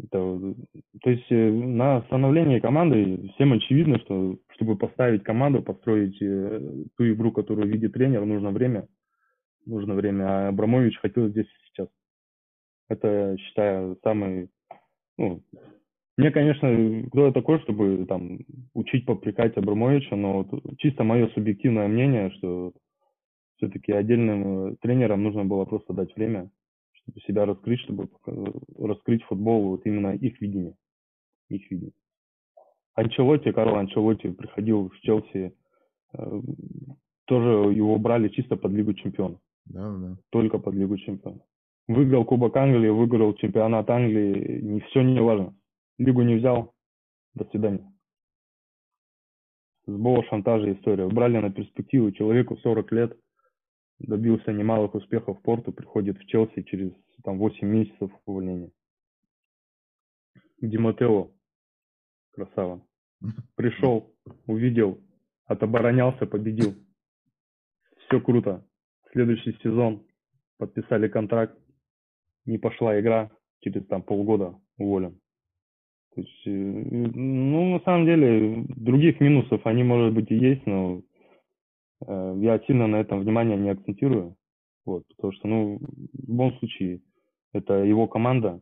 Это, 0.00 0.54
то 1.02 1.10
есть 1.10 1.26
э, 1.30 1.50
на 1.50 2.02
становление 2.02 2.60
команды 2.60 3.28
всем 3.34 3.52
очевидно, 3.52 3.98
что 3.98 4.38
чтобы 4.54 4.78
поставить 4.78 5.24
команду, 5.24 5.60
построить 5.60 6.16
э, 6.22 6.60
ту 6.96 7.12
игру, 7.12 7.32
которую 7.32 7.68
видит 7.68 7.94
тренер, 7.94 8.24
нужно 8.24 8.52
время. 8.52 8.86
Нужно 9.66 9.94
время. 9.94 10.24
А 10.24 10.48
Абрамович 10.48 10.96
хотел 10.98 11.28
здесь 11.28 11.46
и 11.46 11.66
сейчас. 11.66 11.88
Это, 12.88 13.36
считаю, 13.36 13.98
самый 14.04 14.48
ну, 15.18 15.42
мне, 16.18 16.32
конечно, 16.32 16.68
кто 17.10 17.26
я 17.26 17.32
такой, 17.32 17.60
чтобы 17.60 18.04
там 18.06 18.40
учить 18.74 19.06
попрекать 19.06 19.56
Абрамовича, 19.56 20.16
но 20.16 20.42
вот 20.42 20.78
чисто 20.78 21.04
мое 21.04 21.28
субъективное 21.28 21.86
мнение, 21.86 22.32
что 22.32 22.72
все-таки 23.56 23.92
отдельным 23.92 24.72
э, 24.72 24.76
тренерам 24.80 25.22
нужно 25.22 25.44
было 25.44 25.64
просто 25.64 25.92
дать 25.92 26.14
время, 26.16 26.50
чтобы 26.92 27.20
себя 27.20 27.46
раскрыть, 27.46 27.80
чтобы 27.82 28.08
раскрыть 28.76 29.22
футбол, 29.24 29.68
вот 29.68 29.86
именно 29.86 30.12
их 30.12 30.40
видение. 30.40 30.74
Их 31.50 31.70
видение. 31.70 31.94
Анчелотти, 32.94 33.52
Карл 33.52 33.76
Анчелотти 33.76 34.30
приходил 34.30 34.88
в 34.88 35.00
Челси, 35.02 35.54
э, 36.14 36.40
тоже 37.26 37.72
его 37.72 37.96
брали 37.96 38.28
чисто 38.30 38.56
под 38.56 38.72
Лигу 38.72 38.94
чемпионов. 38.94 39.38
Да, 39.66 39.96
да. 39.96 40.16
Только 40.30 40.58
под 40.58 40.74
Лигу 40.74 40.96
чемпионов. 40.98 41.42
Выиграл 41.86 42.24
Кубок 42.24 42.56
Англии, 42.56 42.88
выиграл 42.88 43.34
чемпионат 43.34 43.88
Англии, 43.88 44.60
не 44.62 44.80
все 44.80 45.02
не 45.02 45.20
важно. 45.22 45.54
Лигу 45.98 46.22
не 46.22 46.36
взял. 46.36 46.74
До 47.34 47.44
свидания. 47.46 47.92
Сбола 49.86 50.24
шантажа 50.24 50.72
история. 50.72 51.08
Брали 51.08 51.38
на 51.38 51.50
перспективу. 51.50 52.12
Человеку 52.12 52.56
40 52.56 52.92
лет. 52.92 53.18
Добился 53.98 54.52
немалых 54.52 54.94
успехов 54.94 55.38
в 55.38 55.42
порту. 55.42 55.72
Приходит 55.72 56.18
в 56.18 56.26
Челси 56.26 56.62
через 56.62 56.92
там, 57.24 57.38
8 57.38 57.66
месяцев 57.66 58.10
увольнения. 58.26 58.70
Диматео. 60.60 61.32
Красава. 62.32 62.86
Пришел, 63.56 64.14
увидел, 64.46 65.00
отоборонялся, 65.46 66.26
победил. 66.26 66.74
Все 68.06 68.20
круто. 68.20 68.64
Следующий 69.12 69.52
сезон 69.62 70.06
подписали 70.56 71.08
контракт. 71.08 71.58
Не 72.44 72.58
пошла 72.58 72.98
игра. 73.00 73.30
Через 73.60 73.84
там 73.86 74.02
полгода 74.02 74.54
уволен. 74.76 75.20
То 76.18 76.22
есть, 76.22 76.46
э, 76.46 76.50
ну, 76.50 77.74
на 77.74 77.80
самом 77.84 78.04
деле, 78.04 78.64
других 78.74 79.20
минусов 79.20 79.64
они, 79.64 79.84
может 79.84 80.12
быть, 80.12 80.28
и 80.32 80.34
есть, 80.34 80.66
но 80.66 81.00
э, 82.04 82.34
я 82.40 82.58
сильно 82.66 82.88
на 82.88 82.96
этом 82.96 83.20
внимание 83.20 83.56
не 83.56 83.70
акцентирую. 83.70 84.34
Вот, 84.84 85.04
потому 85.14 85.32
что, 85.34 85.46
ну, 85.46 85.78
в 85.78 86.28
любом 86.28 86.58
случае, 86.58 87.02
это 87.52 87.84
его 87.84 88.08
команда. 88.08 88.60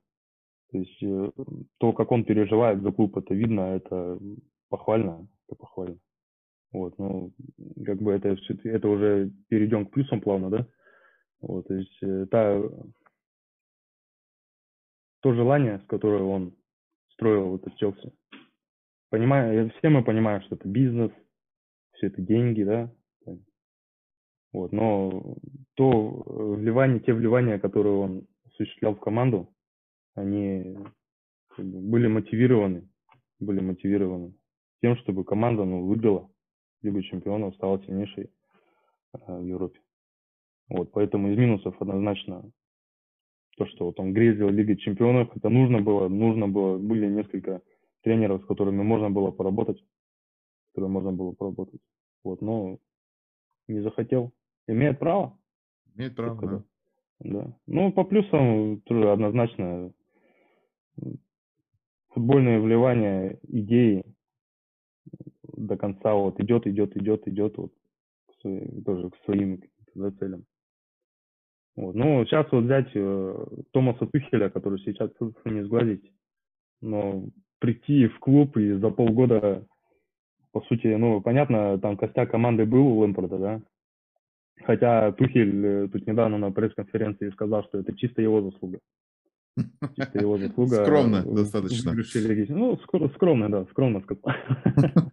То 0.71 0.79
есть, 0.79 1.03
э, 1.03 1.31
то, 1.79 1.95
как 1.95 2.13
он 2.13 2.25
переживает 2.25 2.83
за 2.83 2.93
клуб, 2.93 3.17
это 3.17 3.33
видно, 3.33 3.61
это 3.75 4.19
похвально, 4.69 5.27
это 5.49 5.57
похвально. 5.57 5.97
Вот, 6.73 6.99
ну, 6.99 7.33
как 7.87 8.03
бы 8.03 8.13
это, 8.13 8.37
это 8.65 8.87
уже 8.87 9.31
перейдем 9.49 9.87
к 9.87 9.93
плюсам 9.93 10.21
плавно, 10.21 10.51
да? 10.51 10.67
Вот, 11.41 11.69
то 11.69 11.75
есть, 11.75 12.03
э, 12.03 12.27
та, 12.31 12.61
то 15.23 15.33
желание, 15.33 15.79
с 15.79 15.87
которым 15.87 16.29
он 16.29 16.57
строил 17.17 17.57
это 17.57 17.71
Челси. 17.77 18.13
Понимаю, 19.11 19.71
все 19.79 19.89
мы 19.89 20.05
понимаем, 20.05 20.43
что 20.43 20.57
это 20.57 20.69
бизнес, 20.69 21.11
все 21.95 22.09
это 22.09 22.23
деньги, 22.23 22.63
да. 22.63 22.93
Вот, 24.53 24.73
но 24.73 25.37
то 25.75 26.23
вливание, 26.27 27.01
те 27.01 27.13
вливания, 27.13 27.59
которые 27.59 27.95
он 27.97 28.27
осуществлял 28.47 28.95
в 28.95 29.01
команду, 29.01 29.53
они 30.15 30.79
были 31.59 32.07
мотивированы, 32.07 32.89
были 33.39 33.61
мотивированы 33.61 34.35
тем, 34.83 34.97
чтобы 34.99 35.25
команда 35.25 35.65
ну, 35.65 35.87
выиграла 35.87 36.31
Лигу 36.83 37.03
чемпионов, 37.03 37.55
стала 37.57 37.83
сильнейшей 37.85 38.31
э, 39.15 39.19
в 39.27 39.45
Европе. 39.45 39.81
Вот, 40.69 40.91
поэтому 40.93 41.31
из 41.31 41.39
минусов 41.39 41.81
однозначно 41.81 42.51
то, 43.57 43.67
что 43.67 43.87
вот 43.87 43.99
он 43.99 44.13
грезил 44.13 44.49
Лиги 44.49 44.75
Чемпионов, 44.75 45.37
это 45.37 45.49
нужно 45.49 45.81
было, 45.81 46.09
нужно 46.09 46.47
было, 46.49 46.79
были 46.79 47.07
несколько 47.09 47.63
тренеров, 48.03 48.43
с 48.43 48.47
которыми 48.47 48.83
можно 48.83 49.11
было 49.11 49.31
поработать, 49.31 49.79
с 49.79 50.75
которыми 50.75 50.93
можно 50.93 51.13
было 51.13 51.33
поработать. 51.33 51.81
Вот, 52.23 52.41
но 52.43 52.79
не 53.69 53.81
захотел. 53.81 54.33
Имеет 54.69 54.99
право. 54.99 55.39
Имеет 55.95 56.15
право, 56.15 56.41
да. 56.41 56.65
Да. 57.21 57.57
Ну, 57.67 57.93
по 57.93 58.05
плюсам 58.05 58.83
тоже 58.83 59.11
однозначно 59.11 59.93
футбольное 62.09 62.61
вливание 62.61 63.39
идеи, 63.49 64.05
до 65.43 65.77
конца 65.77 66.15
вот 66.15 66.41
идет, 66.41 66.67
идет, 66.67 66.97
идет, 66.97 67.27
идет 67.27 67.57
вот 67.57 67.73
к 68.27 68.41
своим, 68.41 68.85
тоже 68.85 69.11
к 69.11 69.17
своим 69.25 69.63
да, 69.95 70.11
целям. 70.13 70.45
Вот. 71.77 71.95
Ну, 71.95 72.25
сейчас 72.25 72.47
вот 72.51 72.65
взять 72.65 72.91
э, 72.95 73.47
Томаса 73.73 74.07
Тухеля, 74.07 74.49
который 74.49 74.79
сейчас 74.81 75.11
не 75.45 75.63
сгладить, 75.63 76.11
но 76.81 77.27
прийти 77.59 78.09
в 78.09 78.19
клуб 78.19 78.57
и 78.57 78.73
за 78.73 78.91
полгода, 78.91 79.67
по 80.53 80.63
сути, 80.63 80.87
ну, 80.87 81.21
понятно, 81.21 81.79
там 81.79 81.99
костяк 81.99 82.31
команды 82.31 82.65
был 82.65 82.87
у 82.87 82.99
Лэмпорда, 83.01 83.39
да, 83.39 83.63
хотя 84.65 85.13
Тухель 85.13 85.67
э, 85.67 85.89
тут 85.89 86.07
недавно 86.07 86.39
на 86.39 86.51
пресс-конференции 86.51 87.31
сказал, 87.31 87.63
что 87.65 87.79
это 87.79 87.95
чисто 87.95 88.23
его 88.23 88.41
заслуга. 88.41 88.79
Чисто 89.97 90.19
его 90.19 90.39
заслуга. 90.39 90.85
Скромно 90.85 91.23
достаточно. 91.23 91.93
Ну, 92.49 92.79
скромно, 93.15 93.51
да, 93.51 93.65
скромно 93.67 94.01
сказал. 94.01 94.33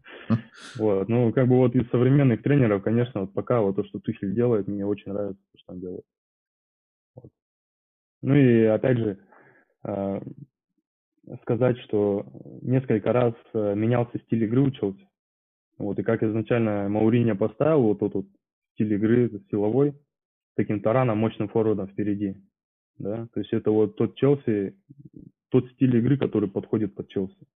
Вот, 0.78 1.10
ну, 1.10 1.34
как 1.34 1.48
бы 1.48 1.58
вот 1.58 1.76
из 1.76 1.90
современных 1.90 2.42
тренеров, 2.42 2.82
конечно, 2.82 3.22
вот 3.22 3.34
пока 3.34 3.62
вот 3.62 3.76
то, 3.76 3.84
что 3.84 4.00
Тухель 4.00 4.34
делает, 4.34 4.68
мне 4.68 4.86
очень 4.86 5.12
нравится, 5.12 5.42
что 5.58 5.74
он 5.74 5.80
делает. 5.82 6.04
Ну 8.24 8.34
и 8.34 8.64
опять 8.64 8.98
же, 8.98 9.20
э, 9.86 10.22
сказать, 11.44 11.78
что 11.82 12.26
несколько 12.62 13.14
раз 13.14 13.36
э, 13.54 13.76
менялся 13.76 14.18
стиль 14.26 14.46
игры 14.46 14.62
у 14.62 14.72
Челси. 14.72 15.08
Вот, 15.78 16.00
и 16.00 16.04
как 16.04 16.24
изначально 16.24 16.90
Мауриньо 16.90 17.36
поставил 17.36 17.84
вот 17.84 18.00
тот 18.00 18.14
вот 18.16 18.26
стиль 18.74 18.94
игры 18.94 19.30
силовой, 19.52 19.94
таким 20.56 20.82
тараном, 20.82 21.20
мощным 21.20 21.50
форвардом 21.50 21.88
впереди 21.88 22.36
да, 22.98 23.28
то 23.34 23.40
есть 23.40 23.52
это 23.54 23.72
вот 23.72 23.96
тот 23.96 24.16
Челси, 24.16 24.76
тот 25.50 25.70
стиль 25.72 25.96
игры, 25.98 26.18
который 26.18 26.50
подходит 26.50 26.96
под 26.96 27.10
Челси. 27.10 27.48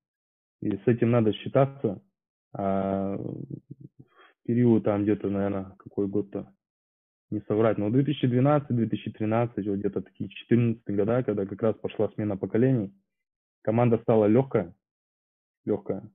И 0.62 0.72
с 0.72 0.88
этим 0.88 1.12
надо 1.12 1.34
считаться. 1.34 2.02
А 2.54 3.18
в 3.18 4.46
период 4.46 4.84
там 4.84 5.04
где-то, 5.04 5.30
наверное, 5.30 5.76
какой 5.78 6.08
год-то, 6.08 6.52
не 7.30 7.42
соврать, 7.42 7.78
но 7.78 7.90
2012-2013, 7.90 9.70
вот 9.70 9.80
где-то 9.80 10.02
такие 10.02 10.30
14 10.30 10.84
года, 10.88 11.24
когда 11.24 11.46
как 11.46 11.62
раз 11.62 11.76
пошла 11.76 12.10
смена 12.10 12.38
поколений, 12.38 12.94
команда 13.64 13.98
стала 14.00 14.26
легкая, 14.26 14.74
легкая. 15.66 16.10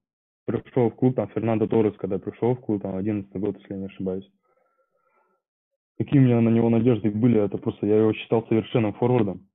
Пришел 0.47 0.91
в 0.91 0.95
клуб, 0.97 1.17
там 1.17 1.29
Фернандо 1.29 1.67
Торрес, 1.67 1.97
когда 1.97 2.19
пришел 2.19 2.55
в 2.55 2.61
клуб, 2.61 2.83
там 2.83 2.97
11 2.97 3.31
год, 3.35 3.59
если 3.59 3.75
я 3.75 3.79
не 3.79 3.87
ошибаюсь 3.87 4.29
какие 5.99 6.21
у 6.21 6.25
меня 6.25 6.41
на 6.41 6.49
него 6.49 6.69
надежды 6.69 7.11
были, 7.11 7.43
это 7.43 7.59
просто 7.59 7.87
я 7.87 7.99
его 7.99 8.13
считал 8.13 8.47
совершенным 8.49 8.93
форвардом. 8.95 9.49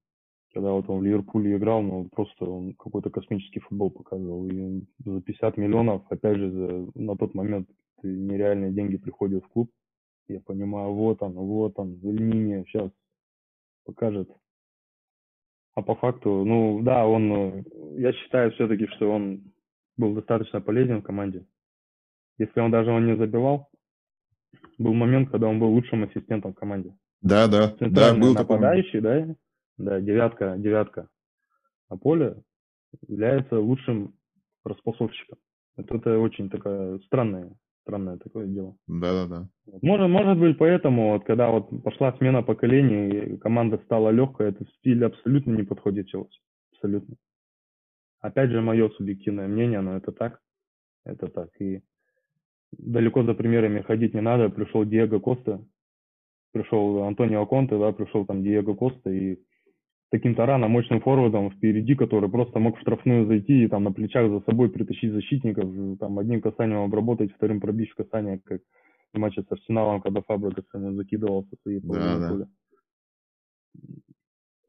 Когда 0.53 0.71
вот 0.71 0.89
он 0.89 0.99
в 0.99 1.03
Ливерпуле 1.03 1.55
играл, 1.55 1.81
ну, 1.81 2.09
просто 2.09 2.45
он 2.45 2.73
какой-то 2.73 3.09
космический 3.09 3.59
футбол 3.59 3.91
показывал. 3.91 4.47
И 4.47 4.83
за 5.05 5.21
50 5.21 5.57
миллионов, 5.57 6.03
опять 6.09 6.37
же, 6.37 6.51
за, 6.51 6.87
на 6.95 7.15
тот 7.15 7.35
момент 7.35 7.69
нереальные 8.01 8.71
деньги 8.71 8.97
приходят 8.97 9.43
в 9.43 9.49
клуб. 9.49 9.69
Я 10.27 10.41
понимаю, 10.41 10.93
вот 10.93 11.21
он, 11.21 11.33
вот 11.33 11.73
он, 11.77 11.95
Зельнини 11.97 12.65
сейчас 12.65 12.91
покажет. 13.85 14.29
А 15.75 15.81
по 15.81 15.95
факту, 15.95 16.43
ну, 16.43 16.81
да, 16.81 17.05
он, 17.05 17.63
я 17.97 18.11
считаю 18.11 18.51
все-таки, 18.51 18.87
что 18.87 19.11
он 19.11 19.53
был 19.95 20.15
достаточно 20.15 20.59
полезен 20.59 21.01
в 21.01 21.03
команде. 21.03 21.45
Если 22.37 22.59
он 22.59 22.71
даже 22.71 22.91
он 22.91 23.05
не 23.05 23.15
забивал, 23.15 23.69
был 24.77 24.93
момент, 24.93 25.29
когда 25.31 25.47
он 25.47 25.59
был 25.59 25.69
лучшим 25.69 26.03
ассистентом 26.03 26.53
в 26.53 26.55
команде. 26.55 26.95
Да, 27.21 27.47
да, 27.47 27.75
да, 27.79 28.13
был 28.13 28.33
нападающий, 28.33 29.01
да, 29.01 29.35
да, 29.77 30.01
девятка, 30.01 30.55
девятка 30.57 31.07
на 31.89 31.97
поле 31.97 32.41
является 33.07 33.59
лучшим 33.59 34.15
распасовщиком. 34.63 35.37
Это, 35.77 35.95
это 35.95 36.19
очень 36.19 36.49
такая 36.49 36.99
странная, 36.99 37.55
странное 37.87 38.17
такое 38.17 38.47
дело. 38.47 38.75
Да, 38.87 39.13
да, 39.13 39.27
да. 39.27 39.79
Может, 39.81 40.09
может 40.09 40.37
быть, 40.37 40.57
поэтому, 40.57 41.13
вот, 41.13 41.23
когда 41.23 41.49
вот 41.49 41.69
пошла 41.83 42.11
смена 42.17 42.43
поколений, 42.43 43.09
и 43.09 43.37
команда 43.37 43.79
стала 43.85 44.09
легкой, 44.09 44.49
этот 44.49 44.69
стиль 44.77 45.05
абсолютно 45.05 45.51
не 45.53 45.63
подходит 45.63 46.07
Челси. 46.07 46.39
Абсолютно. 46.73 47.15
Опять 48.19 48.51
же, 48.51 48.61
мое 48.61 48.89
субъективное 48.89 49.47
мнение, 49.47 49.79
но 49.79 49.95
это 49.95 50.11
так. 50.11 50.41
Это 51.05 51.27
так. 51.27 51.49
И 51.61 51.81
далеко 52.77 53.23
за 53.23 53.33
примерами 53.33 53.81
ходить 53.81 54.13
не 54.13 54.21
надо. 54.21 54.49
Пришел 54.49 54.83
Диего 54.83 55.19
Коста, 55.19 55.63
пришел 56.51 57.03
Антонио 57.03 57.45
Конте, 57.45 57.79
да, 57.79 57.93
пришел 57.93 58.25
там 58.25 58.43
Диего 58.43 58.73
Коста 58.73 59.09
и 59.09 59.37
таким 60.09 60.35
тараном, 60.35 60.71
мощным 60.71 61.01
форвардом 61.01 61.51
впереди, 61.51 61.95
который 61.95 62.29
просто 62.29 62.59
мог 62.59 62.77
в 62.77 62.81
штрафную 62.81 63.25
зайти 63.27 63.63
и 63.63 63.67
там 63.67 63.83
на 63.83 63.91
плечах 63.91 64.29
за 64.29 64.39
собой 64.41 64.69
притащить 64.69 65.11
защитников, 65.11 65.69
там 65.99 66.19
одним 66.19 66.41
касанием 66.41 66.81
обработать, 66.81 67.33
вторым 67.33 67.59
пробить 67.59 67.91
в 67.91 67.95
касание, 67.95 68.39
как 68.43 68.61
в 69.13 69.17
матче 69.17 69.43
с 69.43 69.51
Арсеналом, 69.51 70.01
когда 70.01 70.21
Фабрика 70.21 70.63
закидывал 70.93 71.45
со 71.49 71.55
своей 71.61 71.81
да, 71.81 72.37
да. 72.37 72.47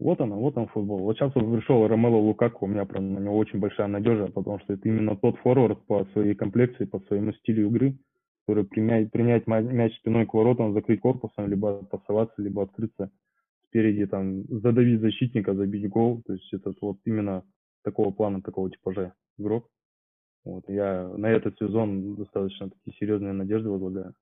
Вот 0.00 0.20
она, 0.20 0.36
вот 0.36 0.56
он 0.56 0.68
футбол. 0.68 1.00
Вот 1.00 1.16
сейчас 1.16 1.34
вот 1.34 1.52
пришел 1.52 1.86
Ромело 1.86 2.16
Лукаку, 2.16 2.66
у 2.66 2.68
меня 2.68 2.84
прям 2.84 3.14
на 3.14 3.18
него 3.18 3.36
очень 3.36 3.58
большая 3.58 3.88
надежда, 3.88 4.30
потому 4.30 4.60
что 4.60 4.74
это 4.74 4.88
именно 4.88 5.16
тот 5.16 5.36
форвард 5.38 5.84
по 5.86 6.04
своей 6.12 6.34
комплекции, 6.34 6.84
по 6.84 7.00
своему 7.00 7.32
стилю 7.32 7.66
игры, 7.66 7.98
который 8.46 8.64
принять, 8.64 9.10
принять 9.10 9.48
мяч 9.48 9.96
спиной 9.96 10.26
к 10.26 10.34
воротам, 10.34 10.72
закрыть 10.72 11.00
корпусом, 11.00 11.48
либо 11.48 11.84
пасоваться, 11.84 12.40
либо 12.40 12.62
открыться 12.62 13.10
спереди, 13.68 14.06
там, 14.06 14.44
задавить 14.48 15.00
защитника, 15.00 15.54
забить 15.54 15.88
гол. 15.88 16.22
То 16.26 16.34
есть 16.34 16.52
это 16.52 16.74
вот 16.80 16.98
именно 17.04 17.44
такого 17.82 18.10
плана, 18.10 18.42
такого 18.42 18.70
типажа 18.70 19.14
игрок. 19.38 19.70
Вот. 20.44 20.68
Я 20.68 21.08
на 21.16 21.26
этот 21.26 21.58
сезон 21.58 22.16
достаточно 22.16 22.70
такие 22.70 22.96
серьезные 22.98 23.32
надежды 23.32 23.68
возлагаю. 23.68 24.14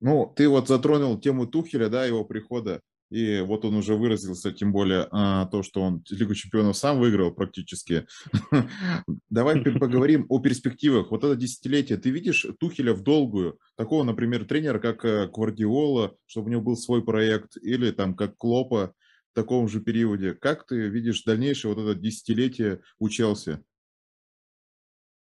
Ну, 0.00 0.32
ты 0.36 0.48
вот 0.48 0.68
затронул 0.68 1.18
тему 1.18 1.46
Тухеля, 1.46 1.88
да, 1.88 2.04
его 2.04 2.24
прихода, 2.24 2.80
и 3.14 3.42
вот 3.42 3.64
он 3.64 3.76
уже 3.76 3.94
выразился, 3.94 4.52
тем 4.52 4.72
более 4.72 5.06
а, 5.12 5.46
то, 5.46 5.62
что 5.62 5.82
он 5.82 6.02
Лигу 6.10 6.34
чемпионов 6.34 6.76
сам 6.76 6.98
выиграл 6.98 7.30
практически. 7.30 8.06
Давай 9.30 9.62
поговорим 9.62 10.26
о 10.28 10.40
перспективах. 10.40 11.12
Вот 11.12 11.22
это 11.22 11.36
десятилетие, 11.36 11.96
ты 11.96 12.10
видишь 12.10 12.44
Тухеля 12.58 12.92
в 12.92 13.04
долгую, 13.04 13.60
такого, 13.76 14.02
например, 14.02 14.46
тренера, 14.46 14.80
как 14.80 15.04
э, 15.04 15.28
Гвардиола, 15.32 16.16
чтобы 16.26 16.48
у 16.48 16.50
него 16.50 16.62
был 16.62 16.76
свой 16.76 17.04
проект, 17.04 17.56
или 17.62 17.92
там 17.92 18.16
как 18.16 18.36
Клопа 18.36 18.92
в 19.30 19.34
таком 19.36 19.68
же 19.68 19.80
периоде. 19.80 20.34
Как 20.34 20.66
ты 20.66 20.88
видишь 20.88 21.22
дальнейшее 21.22 21.72
вот 21.72 21.84
это 21.84 21.94
десятилетие 21.94 22.80
у 22.98 23.08
Челси? 23.08 23.60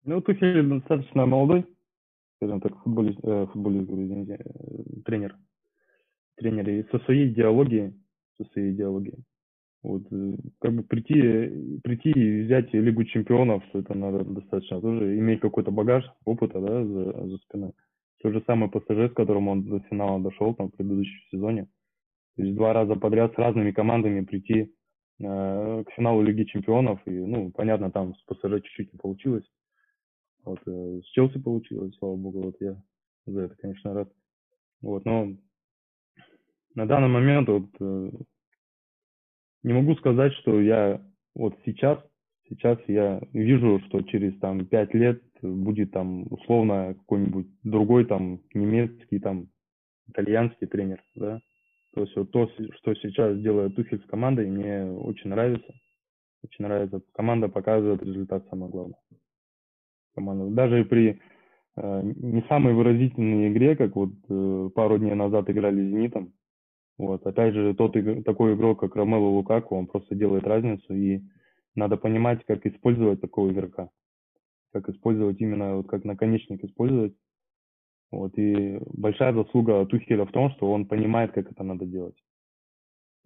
Ну, 0.06 0.22
Тухель 0.22 0.65
достаточно 0.69 1.26
молодой, 1.26 1.65
скажем 2.38 2.62
так, 2.62 2.82
футболист, 2.82 3.19
э, 3.24 3.48
футболист 3.52 3.89
извините, 3.89 4.39
э, 4.39 5.02
тренер. 5.04 5.38
Тренер 6.36 6.69
и 6.69 6.84
со 6.91 7.00
своей 7.00 7.32
идеологией, 7.32 7.93
со 8.38 8.46
своей 8.52 8.72
идеологией. 8.74 9.24
Вот, 9.84 10.04
э, 10.12 10.36
как 10.60 10.74
бы 10.74 10.84
прийти, 10.84 11.80
прийти 11.84 12.12
и 12.12 12.43
взять 12.43 12.74
Лигу 12.74 13.04
чемпионов, 13.04 13.63
что 13.65 13.80
это 13.80 13.98
надо 13.98 14.24
достаточно 14.24 14.80
тоже 14.80 15.19
иметь 15.19 15.41
какой-то 15.41 15.72
багаж 15.72 16.06
опыта, 16.26 16.62
да, 16.62 16.86
за, 16.86 17.28
за 17.28 17.38
спиной. 17.39 17.74
То 18.22 18.32
же 18.32 18.41
самое 18.48 18.72
ПСЖ, 18.72 19.12
с 19.12 19.13
которым 19.13 19.50
он 19.50 19.65
до 19.65 19.80
финала 19.82 20.22
дошел 20.22 20.56
там 20.56 20.69
в 20.69 20.76
предыдущем 20.76 21.19
сезоне. 21.30 21.67
То 22.38 22.43
есть 22.43 22.56
два 22.56 22.72
раза 22.72 22.96
подряд 22.96 23.34
с 23.34 23.38
разными 23.38 23.72
командами 23.72 24.22
прийти 24.24 24.74
э, 25.19 25.84
к 25.86 25.91
финалу 25.91 26.22
Лиги 26.22 26.46
чемпионов. 26.46 27.02
И, 27.06 27.12
ну, 27.12 27.52
понятно, 27.52 27.91
там 27.91 28.15
с 28.15 28.24
ПСЖ 28.24 28.63
чуть-чуть 28.63 28.93
не 28.93 29.00
получилось. 29.00 29.43
Вот, 30.46 30.60
э, 30.65 31.02
с 31.04 31.06
Челси 31.12 31.39
получилось, 31.39 31.93
слава 31.98 32.15
богу, 32.15 32.41
вот 32.41 32.56
я 32.62 32.82
за 33.26 33.41
это, 33.41 33.55
конечно, 33.55 33.93
рад. 33.93 34.10
Вот, 34.82 35.03
но 35.03 35.36
на 36.76 36.86
данный 36.86 37.07
момент 37.07 37.47
вот 37.49 37.69
э, 37.80 38.11
не 39.63 39.74
могу 39.74 39.95
сказать, 39.95 40.34
что 40.34 40.59
я 40.61 41.01
вот 41.36 41.57
сейчас, 41.65 41.99
сейчас 42.49 42.80
я 42.88 43.21
вижу, 43.34 43.82
что 43.88 44.01
через 44.03 44.38
там 44.39 44.65
пять 44.65 44.93
лет 44.93 45.21
будет 45.41 45.91
там 45.91 46.26
условно 46.32 46.95
какой-нибудь 46.99 47.47
другой 47.63 48.05
там 48.05 48.41
немецкий 48.53 49.19
там 49.19 49.47
итальянский 50.07 50.67
тренер, 50.67 51.01
да. 51.15 51.39
То 51.93 52.01
есть 52.01 52.15
вот 52.15 52.32
то, 52.32 52.49
что 52.49 52.95
сейчас 52.95 53.39
делает 53.39 53.76
Тухель 53.76 54.01
с 54.01 54.05
командой, 54.05 54.49
мне 54.49 54.86
очень 54.86 55.30
нравится. 55.30 55.71
Очень 56.43 56.65
нравится. 56.65 57.01
Команда 57.13 57.49
показывает 57.49 58.01
результат, 58.01 58.45
самое 58.49 58.71
главное 58.71 58.97
команда. 60.13 60.53
Даже 60.53 60.86
при 60.86 61.19
э, 61.76 62.01
не 62.03 62.43
самой 62.47 62.74
выразительной 62.74 63.51
игре, 63.51 63.76
как 63.76 63.95
вот 63.95 64.11
э, 64.30 64.69
пару 64.74 64.97
дней 64.97 65.15
назад 65.15 65.49
играли 65.49 65.82
с 65.82 65.89
«Зенитом», 65.89 66.34
вот, 66.98 67.26
опять 67.26 67.54
же, 67.54 67.74
тот 67.74 67.96
такой 68.24 68.54
игрок, 68.54 68.80
как 68.80 68.96
Ромело 68.96 69.30
Лукаку, 69.30 69.76
он 69.76 69.88
просто 69.88 70.16
делает 70.16 70.46
разницу, 70.46 70.94
и 70.94 71.22
надо 71.76 71.98
понимать, 71.98 72.46
как 72.46 72.66
использовать 72.66 73.22
такого 73.22 73.52
игрока, 73.52 73.89
как 74.72 74.89
использовать 74.89 75.41
именно, 75.41 75.78
вот 75.78 75.88
как 75.88 76.04
наконечник 76.04 76.64
использовать. 76.64 77.16
Вот, 78.12 78.38
и 78.38 78.80
большая 78.94 79.34
заслуга 79.34 79.86
Тухеля 79.88 80.26
в 80.26 80.32
том, 80.32 80.52
что 80.52 80.72
он 80.72 80.86
понимает, 80.86 81.32
как 81.32 81.52
это 81.52 81.64
надо 81.64 81.86
делать. 81.86 82.16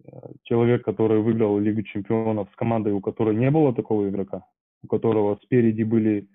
Э, 0.04 0.32
человек, 0.44 0.82
который 0.82 1.20
выиграл 1.20 1.58
Лигу 1.58 1.82
чемпионов 1.82 2.48
с 2.50 2.56
командой, 2.56 2.94
у 2.94 3.02
которой 3.02 3.36
не 3.36 3.50
было 3.50 3.74
такого 3.74 4.08
игрока, 4.08 4.46
у 4.82 4.86
которого 4.86 5.38
спереди 5.42 5.82
были 5.82 6.28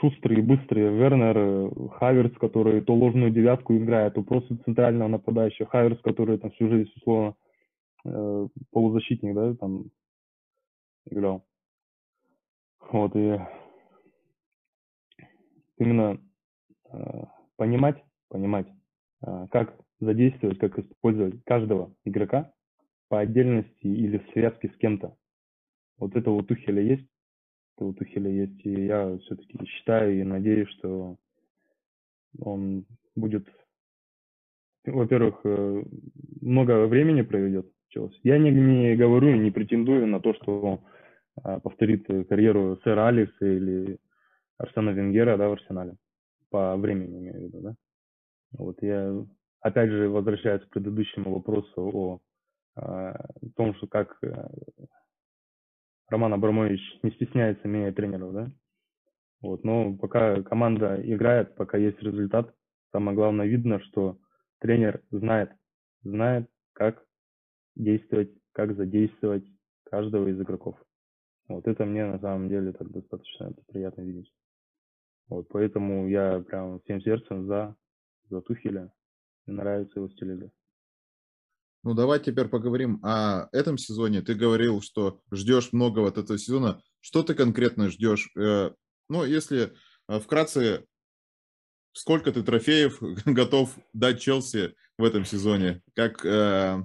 шустрые, 0.00 0.42
быстрые 0.42 0.90
Вернер, 0.90 1.36
э, 1.36 1.88
Хаверс, 1.98 2.32
который 2.38 2.80
то 2.80 2.94
ложную 2.94 3.30
девятку 3.30 3.76
играет, 3.76 4.14
то 4.14 4.22
просто 4.22 4.56
центрального 4.64 5.08
нападающего, 5.08 5.68
Хаверс, 5.68 6.00
который 6.00 6.38
там 6.38 6.50
всю 6.52 6.68
жизнь, 6.68 6.90
условно, 6.96 7.34
э, 8.04 8.48
полузащитник, 8.72 9.34
да, 9.34 9.54
там 9.54 9.90
играл. 11.06 11.44
Вот, 12.90 13.14
и 13.14 13.38
именно 15.78 16.18
э, 16.92 17.24
понимать, 17.56 18.02
понимать, 18.28 18.66
э, 19.22 19.46
как 19.50 19.78
задействовать, 20.00 20.58
как 20.58 20.78
использовать 20.78 21.42
каждого 21.44 21.94
игрока 22.04 22.52
по 23.08 23.20
отдельности 23.20 23.86
или 23.86 24.18
в 24.18 24.30
связке 24.32 24.68
с 24.68 24.76
кем-то. 24.78 25.14
Вот 25.98 26.16
это 26.16 26.30
у 26.30 26.42
Тухеля 26.42 26.82
есть, 26.82 27.06
это 27.80 27.84
у 27.86 27.92
Тухеля 27.94 28.30
есть, 28.30 28.66
и 28.66 28.86
я 28.86 29.16
все-таки 29.18 29.58
считаю 29.66 30.20
и 30.20 30.22
надеюсь, 30.22 30.68
что 30.78 31.16
он 32.38 32.84
будет, 33.16 33.48
во-первых, 34.84 35.40
э, 35.44 35.82
много 36.42 36.86
времени 36.86 37.22
проведет 37.22 37.66
в 37.66 37.92
Челси. 37.92 38.20
Я 38.22 38.38
не, 38.38 38.50
не 38.50 38.96
говорю, 38.96 39.34
не 39.36 39.50
претендую 39.50 40.06
на 40.06 40.20
то, 40.20 40.34
что 40.34 40.60
он 40.60 40.80
а, 41.42 41.58
повторит 41.60 42.06
карьеру 42.28 42.78
сэра 42.84 43.08
Алекса 43.08 43.46
или 43.46 43.98
Арсена 44.58 44.90
Венгера, 44.90 45.38
да, 45.38 45.48
в 45.48 45.52
Арсенале. 45.52 45.96
По 46.50 46.76
времени, 46.76 47.18
имею 47.18 47.34
в 47.34 47.42
виду, 47.42 47.60
да. 47.60 47.74
Вот 48.52 48.82
я, 48.82 49.24
опять 49.60 49.90
же, 49.90 50.08
возвращаюсь 50.08 50.62
к 50.64 50.70
предыдущему 50.70 51.34
вопросу 51.34 51.72
о, 51.76 52.20
о 52.76 53.28
том, 53.56 53.74
что 53.76 53.86
как 53.86 54.18
э, 54.22 54.48
Роман 56.10 56.34
Абрамович 56.34 56.80
не 57.04 57.12
стесняется 57.12 57.68
менять 57.68 57.94
тренеров, 57.94 58.32
да. 58.32 58.50
Вот, 59.40 59.64
но 59.64 59.96
пока 59.96 60.42
команда 60.42 61.00
играет, 61.02 61.54
пока 61.54 61.78
есть 61.78 62.02
результат, 62.02 62.52
самое 62.92 63.14
главное 63.14 63.46
видно, 63.46 63.80
что 63.80 64.18
тренер 64.58 65.02
знает, 65.10 65.52
знает, 66.02 66.50
как 66.74 67.02
действовать, 67.76 68.30
как 68.52 68.74
задействовать 68.76 69.44
каждого 69.84 70.28
из 70.28 70.40
игроков. 70.40 70.76
Вот 71.48 71.66
это 71.66 71.84
мне 71.84 72.04
на 72.04 72.18
самом 72.18 72.48
деле 72.48 72.72
так 72.72 72.90
достаточно 72.90 73.52
приятно 73.68 74.02
видеть. 74.02 74.32
Вот 75.28 75.46
поэтому 75.48 76.08
я 76.08 76.40
прям 76.40 76.80
всем 76.80 77.00
сердцем 77.02 77.46
за, 77.46 77.76
за 78.28 78.40
Тухеля. 78.42 78.92
Мне 79.46 79.56
нравится 79.56 80.00
его 80.00 80.08
стиль 80.08 80.32
игры. 80.32 80.50
Ну, 81.82 81.94
давай 81.94 82.20
теперь 82.20 82.48
поговорим 82.48 83.00
о 83.02 83.48
этом 83.52 83.78
сезоне. 83.78 84.20
Ты 84.20 84.34
говорил, 84.34 84.82
что 84.82 85.20
ждешь 85.32 85.72
много 85.72 86.06
от 86.06 86.18
этого 86.18 86.38
сезона. 86.38 86.82
Что 87.00 87.22
ты 87.22 87.34
конкретно 87.34 87.88
ждешь? 87.88 88.30
Э, 88.36 88.70
ну, 89.08 89.24
если 89.24 89.72
э, 90.08 90.20
вкратце, 90.20 90.84
сколько 91.92 92.32
ты 92.32 92.42
трофеев 92.42 93.00
готов 93.24 93.74
дать 93.94 94.20
Челси 94.20 94.74
в 94.98 95.04
этом 95.04 95.24
сезоне? 95.24 95.80
Как 95.94 96.22
э, 96.24 96.84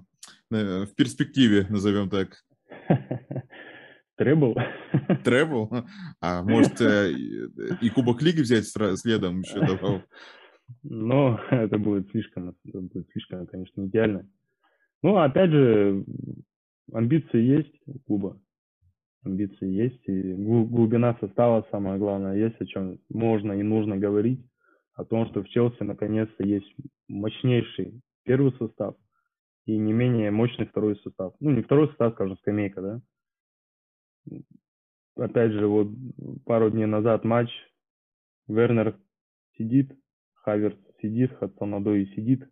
в 0.50 0.96
перспективе, 0.96 1.68
назовем 1.70 2.10
так? 2.10 2.42
Требл. 4.16 4.56
Требл? 5.26 5.70
А 6.22 6.42
может 6.42 6.80
и 6.80 7.90
Кубок 7.90 8.22
Лиги 8.22 8.40
взять 8.40 8.66
следом 8.66 9.42
еще 9.42 9.60
добавил? 9.60 10.04
Ну, 10.84 11.38
это 11.52 11.78
будет 11.78 12.10
слишком, 12.12 12.50
это 12.50 12.80
будет 12.80 13.10
слишком, 13.12 13.46
конечно, 13.46 13.86
идеально. 13.86 14.26
Ну, 15.04 15.18
опять 15.18 15.52
же, 15.52 16.04
амбиции 16.92 17.42
есть 17.42 17.82
у 17.86 18.00
клуба. 18.00 18.40
Амбиции 19.24 19.68
есть, 19.68 20.08
и 20.08 20.34
глубина 20.34 21.18
состава, 21.20 21.68
самое 21.72 21.98
главное, 21.98 22.36
есть, 22.36 22.60
о 22.62 22.66
чем 22.66 23.00
можно 23.10 23.54
и 23.54 23.64
нужно 23.64 23.98
говорить. 23.98 24.46
О 24.94 25.04
том, 25.04 25.28
что 25.28 25.44
в 25.44 25.50
Челси 25.50 25.84
наконец-то 25.84 26.44
есть 26.44 26.74
мощнейший 27.08 28.02
первый 28.24 28.54
состав 28.54 28.96
и 29.66 29.78
не 29.78 29.94
менее 29.94 30.32
мощный 30.32 30.68
второй 30.68 30.96
состав. 30.98 31.34
Ну, 31.40 31.52
не 31.52 31.64
второй 31.64 31.88
состав, 31.90 32.14
скажем, 32.14 32.38
скамейка, 32.38 32.82
да. 32.82 33.02
Опять 35.18 35.52
же, 35.52 35.68
вот 35.68 35.90
пару 36.46 36.70
дней 36.70 36.86
назад 36.86 37.24
матч, 37.24 37.50
Вернер 38.48 38.98
сидит, 39.58 39.92
Хаверс 40.36 40.78
сидит, 41.02 41.34
Хадсонадой 41.38 42.08
сидит. 42.16 42.48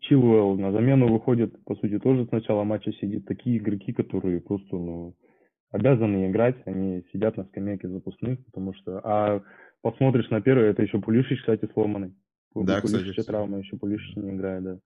Чилуэлл 0.00 0.56
на 0.56 0.72
замену 0.72 1.08
выходит, 1.08 1.62
по 1.64 1.74
сути, 1.76 1.98
тоже 1.98 2.26
с 2.26 2.30
начала 2.30 2.64
матча 2.64 2.92
сидит. 2.92 3.26
Такие 3.26 3.58
игроки, 3.58 3.92
которые 3.92 4.40
просто 4.40 4.76
ну, 4.76 5.14
обязаны 5.70 6.30
играть, 6.30 6.56
они 6.66 7.04
сидят 7.12 7.36
на 7.36 7.44
скамейке 7.44 7.88
запускных, 7.88 8.44
потому 8.46 8.72
что... 8.74 9.00
А 9.02 9.42
посмотришь 9.82 10.30
на 10.30 10.40
первый, 10.40 10.68
это 10.68 10.82
еще 10.82 11.00
Пулишич, 11.00 11.40
кстати, 11.40 11.68
сломанный. 11.72 12.14
Да, 12.54 12.80
Пулишич 12.80 13.10
кстати. 13.10 13.26
травма, 13.26 13.58
еще 13.58 13.76
Пулишич 13.76 14.16
не 14.16 14.30
играет, 14.30 14.62
да. 14.62 14.78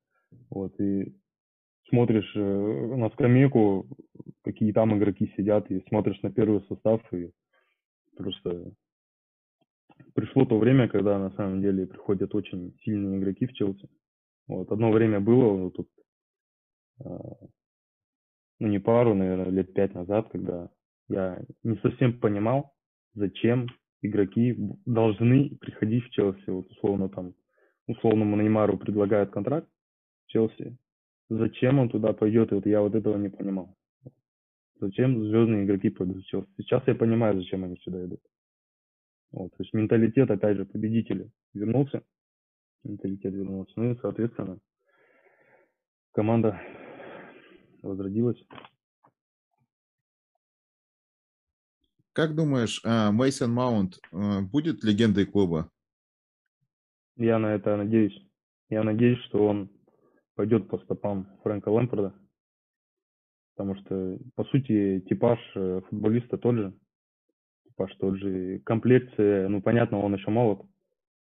Вот, 0.51 0.79
и 0.81 1.15
смотришь 1.89 2.31
э, 2.35 2.97
на 2.97 3.11
скамейку, 3.11 3.87
какие 4.43 4.73
там 4.73 4.97
игроки 4.97 5.33
сидят, 5.37 5.71
и 5.71 5.85
смотришь 5.89 6.21
на 6.23 6.33
первый 6.33 6.63
состав, 6.63 7.01
и 7.13 7.31
просто 8.17 8.73
пришло 10.15 10.45
то 10.45 10.59
время, 10.59 10.89
когда 10.89 11.19
на 11.19 11.31
самом 11.33 11.61
деле 11.61 11.87
приходят 11.87 12.35
очень 12.35 12.75
сильные 12.85 13.19
игроки 13.19 13.47
в 13.47 13.53
Челси. 13.53 13.89
Вот, 14.47 14.71
одно 14.71 14.91
время 14.93 15.21
было, 15.21 15.53
вот 15.55 15.75
тут, 15.75 15.89
э, 17.05 17.07
ну 18.61 18.69
не 18.69 18.79
пару, 18.79 19.15
наверное, 19.15 19.51
лет 19.51 19.73
пять 19.73 19.95
назад, 19.95 20.29
когда 20.31 20.71
я 21.09 21.43
не 21.63 21.77
совсем 21.79 22.19
понимал, 22.19 22.75
зачем 23.15 23.69
игроки 24.03 24.55
должны 24.85 25.57
приходить 25.57 26.05
в 26.05 26.11
Челси. 26.11 26.51
Вот 26.51 26.71
условно 26.71 27.09
там, 27.09 27.35
условному 27.87 28.37
Неймару 28.37 28.79
предлагают 28.79 29.31
контракт 29.31 29.69
в 30.27 30.31
Челси. 30.31 30.77
Зачем 31.31 31.79
он 31.79 31.89
туда 31.89 32.13
пойдет? 32.13 32.53
И 32.53 32.55
вот 32.55 32.67
я 32.67 32.83
вот 32.83 32.95
этого 32.95 33.17
не 33.17 33.31
понимал. 33.31 33.75
Зачем 34.81 35.27
звездные 35.27 35.65
игроки 35.65 35.89
пойдут 35.89 36.19
в 36.19 36.27
Челси? 36.27 36.49
Сейчас 36.59 36.83
я 36.87 36.95
понимаю, 36.95 37.37
зачем 37.37 37.65
они 37.65 37.77
сюда 37.79 38.05
идут. 38.05 38.21
Вот, 39.33 39.51
то 39.51 39.63
есть 39.63 39.73
менталитет, 39.73 40.31
опять 40.31 40.59
же, 40.59 40.65
победителя 40.65 41.29
вернулся 41.55 42.03
менталитет 42.85 43.33
вернулся. 43.33 43.73
Ну 43.77 43.93
и, 43.93 43.99
соответственно, 44.01 44.59
команда 46.13 46.61
возродилась. 47.83 48.43
Как 52.13 52.35
думаешь, 52.37 52.81
а, 52.85 53.11
Мейсон 53.11 53.53
Маунт 53.53 53.99
а, 54.13 54.43
будет 54.43 54.85
легендой 54.85 55.27
клуба? 55.27 55.71
Я 57.17 57.39
на 57.39 57.55
это 57.55 57.77
надеюсь. 57.77 58.17
Я 58.69 58.83
надеюсь, 58.83 59.19
что 59.25 59.47
он 59.47 59.71
пойдет 60.35 60.69
по 60.69 60.79
стопам 60.79 61.29
Фрэнка 61.43 61.69
Лэмпорда. 61.69 62.15
Потому 63.57 63.77
что, 63.77 64.19
по 64.35 64.45
сути, 64.47 65.01
типаж 65.09 65.39
э, 65.55 65.81
футболиста 65.89 66.39
тот 66.39 66.57
же. 66.57 66.75
Типаж 67.69 67.95
тот 67.99 68.17
же. 68.17 68.59
Комплекция, 68.65 69.49
ну, 69.49 69.63
понятно, 69.63 69.99
он 69.99 70.15
еще 70.15 70.31
молод. 70.31 70.67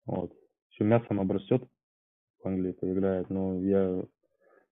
Вот 0.06 0.34
все 0.78 0.84
мясом 0.84 1.20
обрастет, 1.20 1.64
в 2.44 2.48
Англии 2.48 2.72
поиграет, 2.72 3.30
но 3.30 3.60
я 3.62 4.04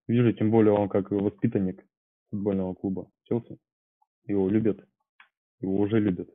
вижу, 0.08 0.34
тем 0.34 0.52
более 0.52 0.74
он 0.74 0.88
как 0.88 1.10
воспитанник 1.10 1.84
футбольного 2.30 2.76
клуба 2.76 3.10
Челси, 3.24 3.58
его 4.26 4.48
любят, 4.48 4.86
его 5.62 5.78
уже 5.78 6.00
любят. 6.00 6.30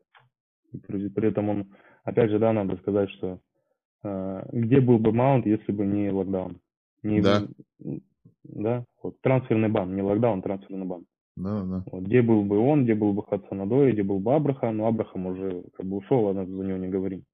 И 0.72 0.78
при, 0.78 1.08
при 1.08 1.28
этом 1.28 1.48
он, 1.48 1.74
опять 2.02 2.30
же, 2.30 2.38
да, 2.38 2.52
надо 2.52 2.76
сказать, 2.78 3.10
что 3.10 3.40
э, 4.02 4.48
где 4.52 4.80
был 4.80 4.98
бы 4.98 5.12
Маунт, 5.12 5.46
если 5.46 5.72
бы 5.72 5.86
не 5.86 6.10
локдаун? 6.10 6.60
Не, 7.02 7.20
да. 7.20 7.46
Да, 8.42 8.84
вот 9.02 9.20
трансферный 9.20 9.68
бан, 9.68 9.94
не 9.94 10.02
локдаун, 10.02 10.42
трансферный 10.42 10.86
бан. 10.86 11.04
Да, 11.36 11.62
да. 11.64 11.84
Вот, 11.92 12.02
где 12.02 12.22
был 12.22 12.42
бы 12.42 12.58
он, 12.58 12.84
где 12.84 12.94
был 12.94 13.12
бы 13.12 13.22
Хадсонадой, 13.22 13.92
где 13.92 14.02
был 14.02 14.18
бы 14.18 14.34
Абрахам, 14.34 14.76
но 14.76 14.86
Абрахам 14.86 15.26
уже 15.26 15.62
как 15.74 15.86
бы 15.86 15.98
ушел, 15.98 16.24
ладно, 16.24 16.44
за 16.46 16.64
него 16.64 16.78
не 16.78 16.88
говорим. 16.88 17.24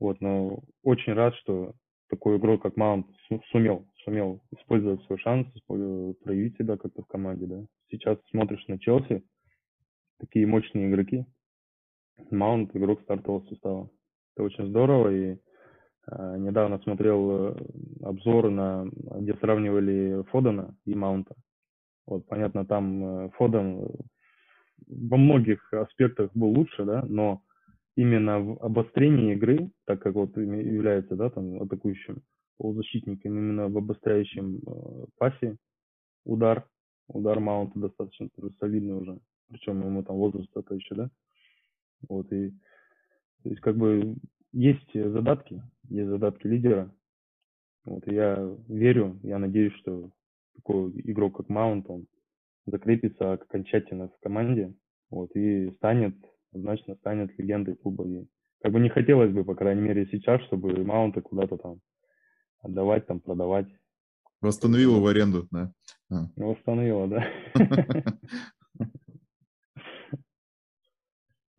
Вот, 0.00 0.20
но 0.20 0.60
очень 0.82 1.12
рад, 1.12 1.34
что 1.36 1.74
такой 2.08 2.38
игрок, 2.38 2.62
как 2.62 2.76
Маунт, 2.76 3.06
сумел, 3.52 3.86
сумел 4.04 4.42
использовать 4.50 5.02
свой 5.04 5.18
шанс, 5.18 5.46
проявить 5.66 6.56
себя 6.56 6.76
как-то 6.76 7.02
в 7.02 7.06
команде, 7.06 7.46
да. 7.46 7.62
Сейчас 7.90 8.18
смотришь 8.30 8.66
на 8.66 8.78
Челси, 8.78 9.22
такие 10.18 10.46
мощные 10.46 10.88
игроки. 10.88 11.26
Маунт 12.30 12.74
игрок 12.74 13.02
стартового 13.02 13.46
состава. 13.46 13.90
Это 14.34 14.44
очень 14.44 14.68
здорово, 14.68 15.08
и 15.10 15.36
э, 16.10 16.36
недавно 16.38 16.78
смотрел 16.78 17.30
э, 17.30 17.56
обзор, 18.02 18.50
на, 18.50 18.86
где 18.92 19.34
сравнивали 19.34 20.24
Фодена 20.30 20.74
и 20.86 20.94
Маунта. 20.94 21.34
Вот, 22.06 22.26
понятно, 22.26 22.64
там 22.64 23.04
э, 23.04 23.30
Фоден 23.36 23.86
во 24.86 25.16
многих 25.16 25.72
аспектах 25.72 26.30
был 26.34 26.48
лучше, 26.48 26.84
да, 26.84 27.04
но 27.06 27.42
именно 27.96 28.40
в 28.40 28.62
обострении 28.62 29.34
игры, 29.34 29.70
так 29.86 30.00
как 30.00 30.14
вот 30.14 30.36
является, 30.36 31.16
да, 31.16 31.30
там, 31.30 31.62
атакующим 31.62 32.22
полузащитником, 32.58 33.32
именно 33.32 33.68
в 33.68 33.76
обостряющем 33.78 34.58
э, 34.58 35.06
пасе 35.18 35.56
удар, 36.24 36.68
удар 37.08 37.40
маунта 37.40 37.78
достаточно 37.78 38.28
солидный 38.58 38.94
уже. 38.94 39.18
причем 39.48 39.80
ему 39.80 40.02
там 40.02 40.16
возраст 40.16 40.50
это 40.54 40.74
еще, 40.74 40.94
да, 40.94 41.10
вот, 42.08 42.30
и, 42.32 42.50
то 43.42 43.48
есть, 43.48 43.60
как 43.60 43.76
бы, 43.76 44.16
есть 44.52 44.92
задатки, 44.92 45.62
есть 45.88 46.08
задатки 46.08 46.46
лидера, 46.46 46.92
вот, 47.84 48.06
я 48.06 48.56
верю, 48.68 49.18
я 49.22 49.38
надеюсь, 49.38 49.74
что 49.74 50.10
такой 50.56 50.90
игрок, 51.04 51.38
как 51.38 51.48
Маунт, 51.48 51.88
он 51.88 52.06
закрепится 52.66 53.32
окончательно 53.32 54.08
в 54.08 54.18
команде, 54.20 54.74
вот, 55.10 55.34
и 55.34 55.70
станет, 55.76 56.14
однозначно 56.52 56.96
станет 56.96 57.36
легендой 57.38 57.76
клуба. 57.76 58.06
И 58.06 58.26
как 58.62 58.72
бы 58.72 58.80
не 58.80 58.88
хотелось 58.88 59.32
бы, 59.32 59.44
по 59.44 59.54
крайней 59.54 59.82
мере, 59.82 60.06
сейчас, 60.10 60.42
чтобы 60.42 60.84
Маунта 60.84 61.20
куда-то 61.20 61.56
там 61.56 61.80
отдавать, 62.60 63.06
там, 63.06 63.20
продавать. 63.20 63.66
Восстановила 64.40 64.98
в 65.00 65.06
аренду, 65.06 65.48
да? 65.50 65.72
А. 66.10 66.26
Восстановила, 66.36 67.08
да. 67.08 67.26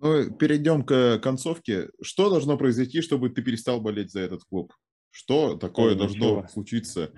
Ну, 0.03 0.31
перейдем 0.31 0.83
к 0.83 1.19
концовке. 1.19 1.89
Что 2.01 2.31
должно 2.31 2.57
произойти, 2.57 3.01
чтобы 3.01 3.29
ты 3.29 3.43
перестал 3.43 3.79
болеть 3.79 4.11
за 4.11 4.21
этот 4.21 4.43
клуб? 4.45 4.73
Что 5.11 5.55
такое 5.57 5.91
Ой, 5.91 5.95
должно 5.95 6.37
ничего. 6.37 6.47
случиться? 6.47 7.11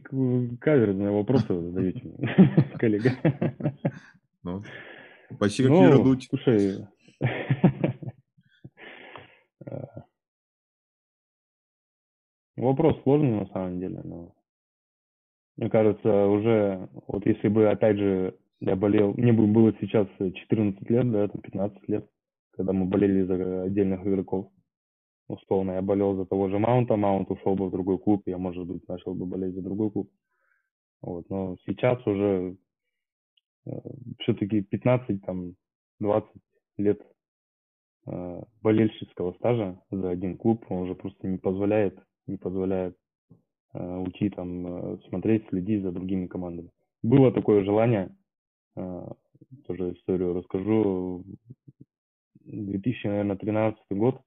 Каверные 0.00 1.10
вопросы 1.10 1.46
задаете 1.48 2.02
коллега. 2.78 3.10
Ну, 4.42 4.62
как 5.38 5.50
ну, 5.58 5.84
Юра 5.84 6.16
Слушай, 6.28 6.86
вопрос 12.56 13.02
сложный 13.02 13.40
на 13.40 13.46
самом 13.46 13.80
деле, 13.80 14.00
но 14.04 14.34
мне 15.58 15.70
кажется, 15.70 16.26
уже, 16.26 16.88
вот 17.08 17.26
если 17.26 17.48
бы, 17.48 17.68
опять 17.68 17.98
же, 17.98 18.36
я 18.60 18.76
болел, 18.76 19.12
мне 19.14 19.32
бы 19.32 19.48
было 19.48 19.74
сейчас 19.80 20.06
14 20.18 20.88
лет, 20.88 21.10
да, 21.10 21.26
там 21.26 21.40
15 21.40 21.88
лет, 21.88 22.08
когда 22.52 22.72
мы 22.72 22.86
болели 22.86 23.24
за 23.24 23.64
отдельных 23.64 24.06
игроков. 24.06 24.52
Условно, 25.28 25.72
я 25.72 25.82
болел 25.82 26.16
за 26.16 26.24
того 26.24 26.48
же 26.48 26.58
Маунта, 26.58 26.96
Маунт 26.96 27.30
ушел 27.30 27.54
бы 27.54 27.68
в 27.68 27.70
другой 27.70 27.98
клуб, 27.98 28.22
я, 28.26 28.38
может 28.38 28.66
быть, 28.66 28.88
начал 28.88 29.14
бы 29.14 29.26
болеть 29.26 29.54
за 29.54 29.60
другой 29.60 29.90
клуб. 29.90 30.10
Вот, 31.02 31.28
но 31.28 31.56
сейчас 31.66 32.04
уже 32.06 32.56
э, 33.66 33.70
все-таки 34.20 34.62
15, 34.62 35.22
там, 35.22 35.54
20 36.00 36.30
лет 36.78 37.00
э, 38.06 38.42
болельщицкого 38.62 39.34
стажа 39.34 39.78
за 39.90 40.10
один 40.10 40.38
клуб, 40.38 40.64
он 40.70 40.78
уже 40.84 40.94
просто 40.94 41.28
не 41.28 41.36
позволяет, 41.36 41.98
не 42.26 42.38
позволяет 42.38 42.96
э, 43.74 43.96
уйти 43.96 44.30
там, 44.30 44.66
э, 44.66 44.98
смотреть, 45.08 45.46
следить 45.50 45.82
за 45.82 45.92
другими 45.92 46.26
командами. 46.26 46.70
Было 47.02 47.32
такое 47.32 47.64
желание, 47.64 48.16
э, 48.76 49.08
тоже 49.66 49.92
историю 49.92 50.32
расскажу, 50.32 51.22
2013 52.44 53.78
год, 53.90 54.22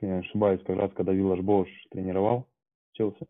если 0.00 0.06
я 0.06 0.14
не 0.14 0.20
ошибаюсь, 0.20 0.62
как 0.64 0.76
раз 0.76 0.92
когда 0.94 1.12
Виллаж 1.12 1.40
Бош 1.40 1.68
тренировал 1.90 2.48
Челси. 2.92 3.26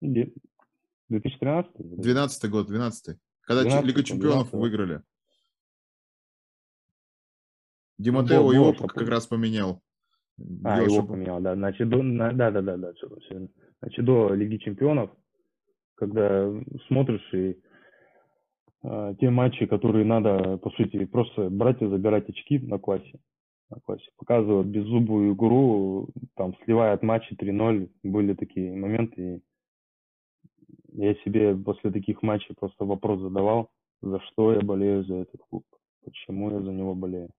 2013? 0.00 1.72
12 1.78 2.50
год, 2.50 2.66
12 2.66 3.18
Когда 3.42 3.62
12 3.62 3.84
Лига 3.86 4.02
Чемпионов 4.04 4.50
12 4.50 4.54
выиграли. 4.54 5.02
Димотео 7.98 8.42
ну, 8.42 8.52
его 8.52 8.72
как 8.74 9.08
раз 9.08 9.26
поменял. 9.26 9.80
А, 10.64 10.82
его 10.82 10.96
чтобы... 10.96 11.14
поменял, 11.14 11.40
да. 11.40 11.54
Значит, 11.54 11.88
до, 11.88 12.02
да, 12.02 12.50
да, 12.50 12.60
да, 12.60 12.76
да, 12.76 12.92
Значит, 13.80 14.04
до 14.04 14.34
Лиги 14.34 14.58
Чемпионов, 14.58 15.10
когда 15.94 16.52
смотришь 16.88 17.32
и 17.32 17.58
э, 18.82 19.14
те 19.18 19.30
матчи, 19.30 19.64
которые 19.64 20.04
надо, 20.04 20.58
по 20.58 20.70
сути, 20.70 21.06
просто 21.06 21.48
брать 21.48 21.80
и 21.80 21.86
забирать 21.86 22.28
очки 22.28 22.58
на 22.58 22.78
классе, 22.78 23.18
классе. 23.84 24.08
Показывают 24.16 24.68
беззубую 24.68 25.34
игру, 25.34 26.08
там, 26.34 26.54
сливают 26.64 27.02
матчи 27.02 27.34
3-0. 27.34 27.90
Были 28.04 28.34
такие 28.34 28.74
моменты. 28.74 29.42
И 30.88 31.02
я 31.02 31.14
себе 31.16 31.54
после 31.54 31.90
таких 31.90 32.22
матчей 32.22 32.54
просто 32.54 32.84
вопрос 32.84 33.20
задавал, 33.20 33.70
за 34.00 34.20
что 34.20 34.52
я 34.52 34.60
болею 34.60 35.04
за 35.04 35.16
этот 35.16 35.40
клуб, 35.48 35.64
почему 36.04 36.50
я 36.50 36.60
за 36.60 36.72
него 36.72 36.94
болею. 36.94 37.30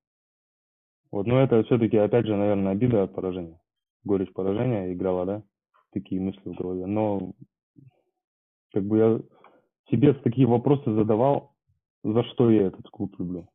Вот, 1.12 1.26
но 1.26 1.40
это 1.40 1.64
все-таки, 1.64 1.98
опять 1.98 2.26
же, 2.26 2.36
наверное, 2.36 2.74
обида 2.74 3.04
от 3.04 3.16
поражения. 3.16 3.60
Горечь 4.04 4.34
поражения 4.34 4.94
играла, 4.94 5.26
да, 5.26 5.44
такие 5.92 6.22
мысли 6.22 6.42
в 6.50 6.56
голове. 6.56 6.86
Но 6.86 7.32
как 8.74 8.84
бы 8.84 8.98
я 8.98 9.22
себе 9.90 10.14
такие 10.14 10.46
вопросы 10.46 10.94
задавал, 10.94 11.54
за 12.04 12.24
что 12.24 12.52
я 12.52 12.68
этот 12.68 12.88
клуб 12.90 13.16
люблю. 13.18 13.48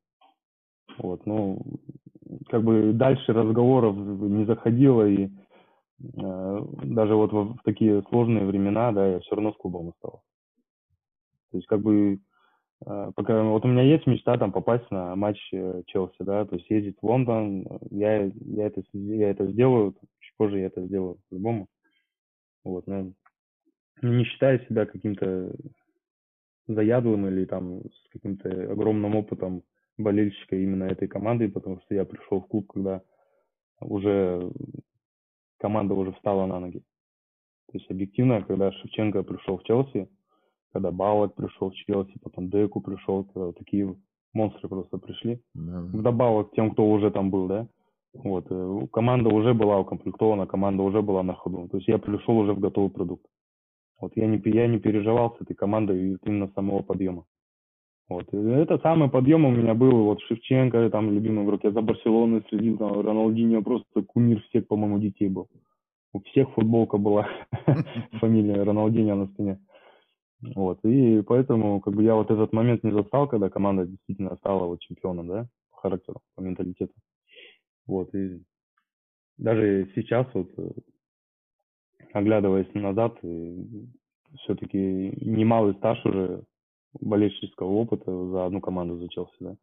Вот, 0.99 1.27
ну, 1.27 1.63
как 2.49 2.63
бы 2.63 2.93
дальше 2.93 3.33
разговоров 3.33 3.97
не 3.97 4.45
заходило, 4.45 5.09
и 5.09 5.27
э, 5.27 6.61
даже 6.85 7.15
вот 7.15 7.33
в, 7.33 7.55
в 7.57 7.63
такие 7.65 8.03
сложные 8.09 8.45
времена, 8.45 8.93
да, 8.93 9.07
я 9.07 9.21
все 9.21 9.35
равно 9.35 9.53
с 9.53 9.57
клубом 9.57 9.91
оставался. 9.91 10.27
То 11.51 11.59
есть, 11.59 11.67
как 11.67 11.81
бы, 11.81 12.21
э, 12.87 13.13
пока, 13.15 13.43
вот 13.43 13.65
у 13.65 13.69
меня 13.69 13.83
есть 13.83 14.07
мечта 14.07 14.39
там 14.39 14.53
попасть 14.53 14.91
на 14.91 15.15
матч 15.17 15.39
э, 15.53 15.83
Челси, 15.87 16.17
да, 16.21 16.45
то 16.45 16.57
есть 16.57 16.69
ездить 16.71 16.97
в 17.01 17.07
Лондон, 17.07 17.67
я, 17.91 18.25
я, 18.25 18.67
это, 18.67 18.83
я 18.93 19.31
это 19.31 19.47
сделаю, 19.47 19.95
чуть 20.21 20.37
позже 20.37 20.59
я 20.59 20.67
это 20.67 20.85
сделаю 20.87 21.19
по-любому. 21.29 21.69
Вот, 22.65 22.87
но 22.87 23.13
не 24.03 24.25
считаю 24.25 24.61
себя 24.67 24.87
каким-то 24.87 25.53
заядлым 26.67 27.27
или 27.27 27.45
там 27.45 27.83
с 27.83 28.09
каким-то 28.13 28.49
огромным 28.73 29.17
опытом 29.17 29.63
болельщика 29.99 30.57
именно 30.57 30.85
этой 30.85 31.09
команды, 31.09 31.49
потому 31.49 31.81
что 31.81 31.95
я 31.95 32.05
пришел 32.05 32.41
в 32.41 32.47
клуб, 32.47 32.73
когда 32.73 33.03
уже 33.81 34.51
команда 35.59 35.95
уже 35.95 36.13
встала 36.13 36.47
на 36.47 36.61
ноги. 36.61 36.81
То 37.71 37.79
есть 37.79 37.91
объективно, 37.91 38.43
когда 38.43 38.73
Шевченко 38.73 39.23
пришел 39.23 39.59
в 39.59 39.65
Челси, 39.65 40.09
когда 40.73 40.91
Балок 40.91 41.35
пришел 41.35 41.71
в 41.71 41.75
Челси, 41.75 42.19
потом 42.23 42.51
Деку 42.51 42.81
пришел, 42.81 43.25
когда 43.25 43.47
вот 43.47 43.59
такие 43.59 43.97
монстры 44.33 44.69
просто 44.69 44.99
пришли. 44.99 45.41
Да. 45.55 45.81
Вдобавок 45.81 46.51
к 46.51 46.55
тем, 46.55 46.73
кто 46.73 46.91
уже 46.91 47.11
там 47.11 47.31
был, 47.31 47.47
да, 47.49 47.69
вот, 48.15 48.47
э, 48.51 48.87
команда 48.93 49.31
уже 49.31 49.55
была 49.55 49.79
укомплектована, 49.79 50.47
команда 50.47 50.83
уже 50.83 51.01
была 51.01 51.23
на 51.23 51.35
ходу. 51.35 51.69
То 51.69 51.79
есть 51.79 51.89
я 51.89 51.99
пришел 51.99 52.37
уже 52.39 52.53
в 52.53 52.61
готовый 52.61 52.91
продукт. 52.91 53.27
Вот 54.01 54.13
я 54.17 54.27
не, 54.27 54.41
я 54.45 54.67
не 54.67 54.79
переживал 54.79 55.35
с 55.37 55.41
этой 55.41 55.55
командой 55.55 56.19
именно 56.23 56.49
самого 56.55 56.83
подъема. 56.83 57.25
Вот. 58.13 58.27
И 58.35 58.37
это 58.37 58.79
самый 58.79 59.09
подъем 59.09 59.47
у 59.47 59.51
меня 59.51 59.73
был, 59.73 60.05
вот 60.05 60.21
Шевченко, 60.23 60.91
там, 60.91 61.11
любимый 61.11 61.45
игрок, 61.45 61.65
я 61.65 61.71
за 61.71 61.81
Барселону 61.81 62.43
следил, 62.49 62.77
там, 62.77 63.01
Роналдинho 63.01 63.63
просто 63.63 64.03
кумир 64.03 64.43
всех, 64.43 64.67
по-моему, 64.67 64.99
детей 64.99 65.29
был. 65.29 65.49
У 66.13 66.21
всех 66.21 66.53
футболка 66.53 66.99
была, 66.99 67.27
фамилия 68.21 68.65
Роналдинho 68.65 69.15
на 69.15 69.27
спине. 69.29 69.61
Вот, 70.55 70.81
и 70.85 71.23
поэтому, 71.23 71.81
как 71.81 71.95
бы, 71.95 72.03
я 72.03 72.15
вот 72.15 72.31
этот 72.31 72.53
момент 72.53 72.85
не 72.85 72.93
застал, 72.93 73.29
когда 73.29 73.49
команда 73.49 73.87
действительно 73.87 74.37
стала 74.37 74.67
вот 74.67 74.81
чемпионом, 74.81 75.29
да, 75.29 75.47
по 75.71 75.79
характеру, 75.79 76.21
по 76.35 76.43
менталитету. 76.43 76.93
Вот, 77.87 78.15
и 78.15 78.43
даже 79.39 79.91
сейчас 79.95 80.27
вот, 80.35 80.51
э, 80.59 80.71
оглядываясь 82.13 82.75
назад, 82.75 83.17
все-таки 84.43 85.15
немалый 85.25 85.75
стаж 85.77 86.05
уже 86.05 86.43
болельщического 87.01 87.69
опыта 87.69 88.11
за 88.29 88.47
одну 88.47 88.61
команду 88.61 88.99
за 88.99 89.09
Челси, 89.09 89.37
да. 89.41 89.57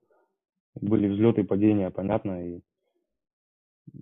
Были 0.81 1.07
взлеты 1.07 1.41
и 1.41 1.45
падения, 1.45 1.89
понятно, 1.89 2.45
и 2.45 2.61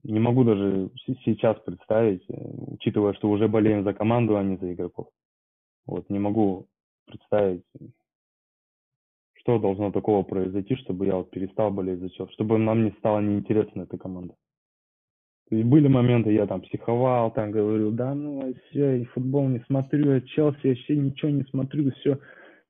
не 0.03 0.19
могу 0.19 0.43
даже 0.43 0.89
сейчас 1.23 1.59
представить, 1.61 2.23
э, 2.29 2.33
учитывая, 2.67 3.13
что 3.13 3.29
уже 3.29 3.47
болеем 3.47 3.83
за 3.83 3.93
команду, 3.93 4.37
а 4.37 4.43
не 4.43 4.57
за 4.57 4.73
игроков. 4.73 5.07
Вот, 5.85 6.09
не 6.09 6.19
могу 6.19 6.67
представить, 7.05 7.63
что 9.35 9.59
должно 9.59 9.91
такого 9.91 10.23
произойти, 10.23 10.75
чтобы 10.75 11.05
я 11.05 11.15
вот 11.15 11.29
перестал 11.29 11.71
болеть 11.71 11.99
за 11.99 12.09
Челси, 12.09 12.33
чтобы 12.33 12.57
нам 12.57 12.83
не 12.83 12.91
стало 12.99 13.21
неинтересна 13.21 13.83
эта 13.83 13.97
команда. 13.97 14.35
Есть 15.49 15.65
были 15.65 15.87
моменты, 15.87 16.33
я 16.33 16.45
там 16.45 16.61
психовал, 16.61 17.31
там 17.31 17.51
говорил, 17.51 17.91
да 17.91 18.13
ну 18.13 18.53
все, 18.69 19.05
футбол 19.13 19.47
не 19.47 19.59
смотрю, 19.61 20.19
Челси 20.21 20.67
вообще 20.67 20.97
ничего 20.97 21.31
не 21.31 21.43
смотрю, 21.43 21.91
все, 21.91 22.19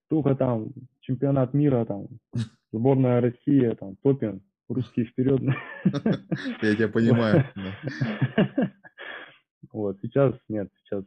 только 0.10 0.36
там 0.36 0.70
чемпионат 1.02 1.54
мира, 1.54 1.86
там, 1.86 2.08
сборная 2.72 3.22
России, 3.22 3.70
там, 3.80 3.96
топим, 3.98 4.42
русские 4.70 5.06
вперед. 5.06 5.42
Я 6.62 6.76
тебя 6.76 6.88
понимаю. 6.88 7.46
Вот, 9.74 9.98
сейчас 10.02 10.34
нет, 10.48 10.70
сейчас. 10.78 11.04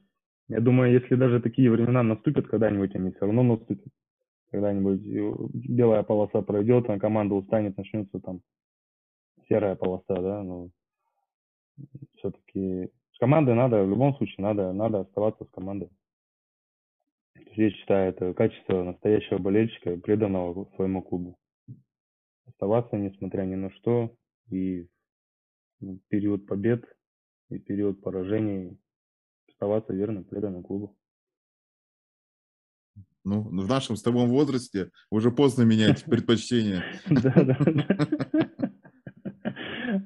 Я 0.49 0.61
думаю, 0.61 0.93
если 0.93 1.15
даже 1.15 1.41
такие 1.41 1.71
времена 1.71 2.03
наступят 2.03 2.47
когда-нибудь, 2.47 2.95
они 2.95 3.11
все 3.11 3.21
равно 3.21 3.43
наступят. 3.43 3.91
Когда-нибудь 4.51 5.01
белая 5.55 6.03
полоса 6.03 6.43
пройдет, 6.43 6.91
а 6.91 6.99
команда 6.99 7.37
устанет, 7.37 7.79
начнется 7.79 8.21
там 8.21 8.43
серая 9.49 9.77
полоса, 9.77 10.15
да, 10.15 10.43
но 10.43 10.69
все-таки 12.17 12.91
с 13.13 13.19
командой 13.19 13.55
надо, 13.55 13.83
в 13.83 13.89
любом 13.89 14.15
случае, 14.17 14.37
надо, 14.39 14.73
надо 14.73 15.01
оставаться 15.01 15.45
с 15.45 15.51
командой. 15.51 15.89
Я 17.53 17.71
считаю, 17.71 18.11
это 18.11 18.33
качество 18.35 18.83
настоящего 18.83 19.39
болельщика, 19.39 19.97
преданного 19.97 20.71
своему 20.77 21.03
клубу. 21.03 21.39
Оставаться, 22.47 22.97
несмотря 22.97 23.43
ни 23.43 23.57
на 23.57 23.71
что, 23.73 24.15
и 24.51 24.87
в 25.81 25.99
период 26.09 26.47
побед, 26.47 26.85
и 27.49 27.59
период 27.59 28.01
поражений, 28.03 28.79
оставаться 29.49 29.93
верным, 29.93 30.25
преданным 30.25 30.63
клубу. 30.63 30.97
Ну, 33.25 33.43
в 33.43 33.69
нашем 33.69 33.97
с 33.97 34.03
тобой 34.03 34.27
возрасте 34.27 34.91
уже 35.11 35.31
поздно 35.31 35.63
менять 35.63 36.05
предпочтения. 36.07 36.85
Да, 37.09 37.33
да. 37.33 37.59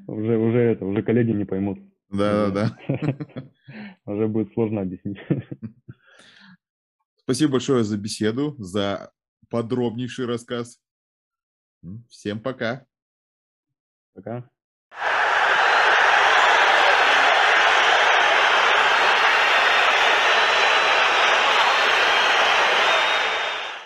Уже, 0.06 0.38
уже 0.38 0.58
это, 0.58 0.86
уже 0.86 1.02
коллеги 1.02 1.32
не 1.32 1.44
поймут. 1.44 1.78
Да, 2.08 2.50
да, 2.50 2.76
да. 2.88 3.50
Уже 4.06 4.28
будет 4.28 4.52
сложно 4.54 4.80
объяснить. 4.82 5.18
Спасибо 7.24 7.52
большое 7.52 7.84
за 7.84 7.96
беседу, 7.96 8.54
за 8.58 9.10
подробнейший 9.48 10.26
рассказ. 10.26 10.78
Всем 12.08 12.40
пока. 12.40 12.86
Пока. 14.12 14.50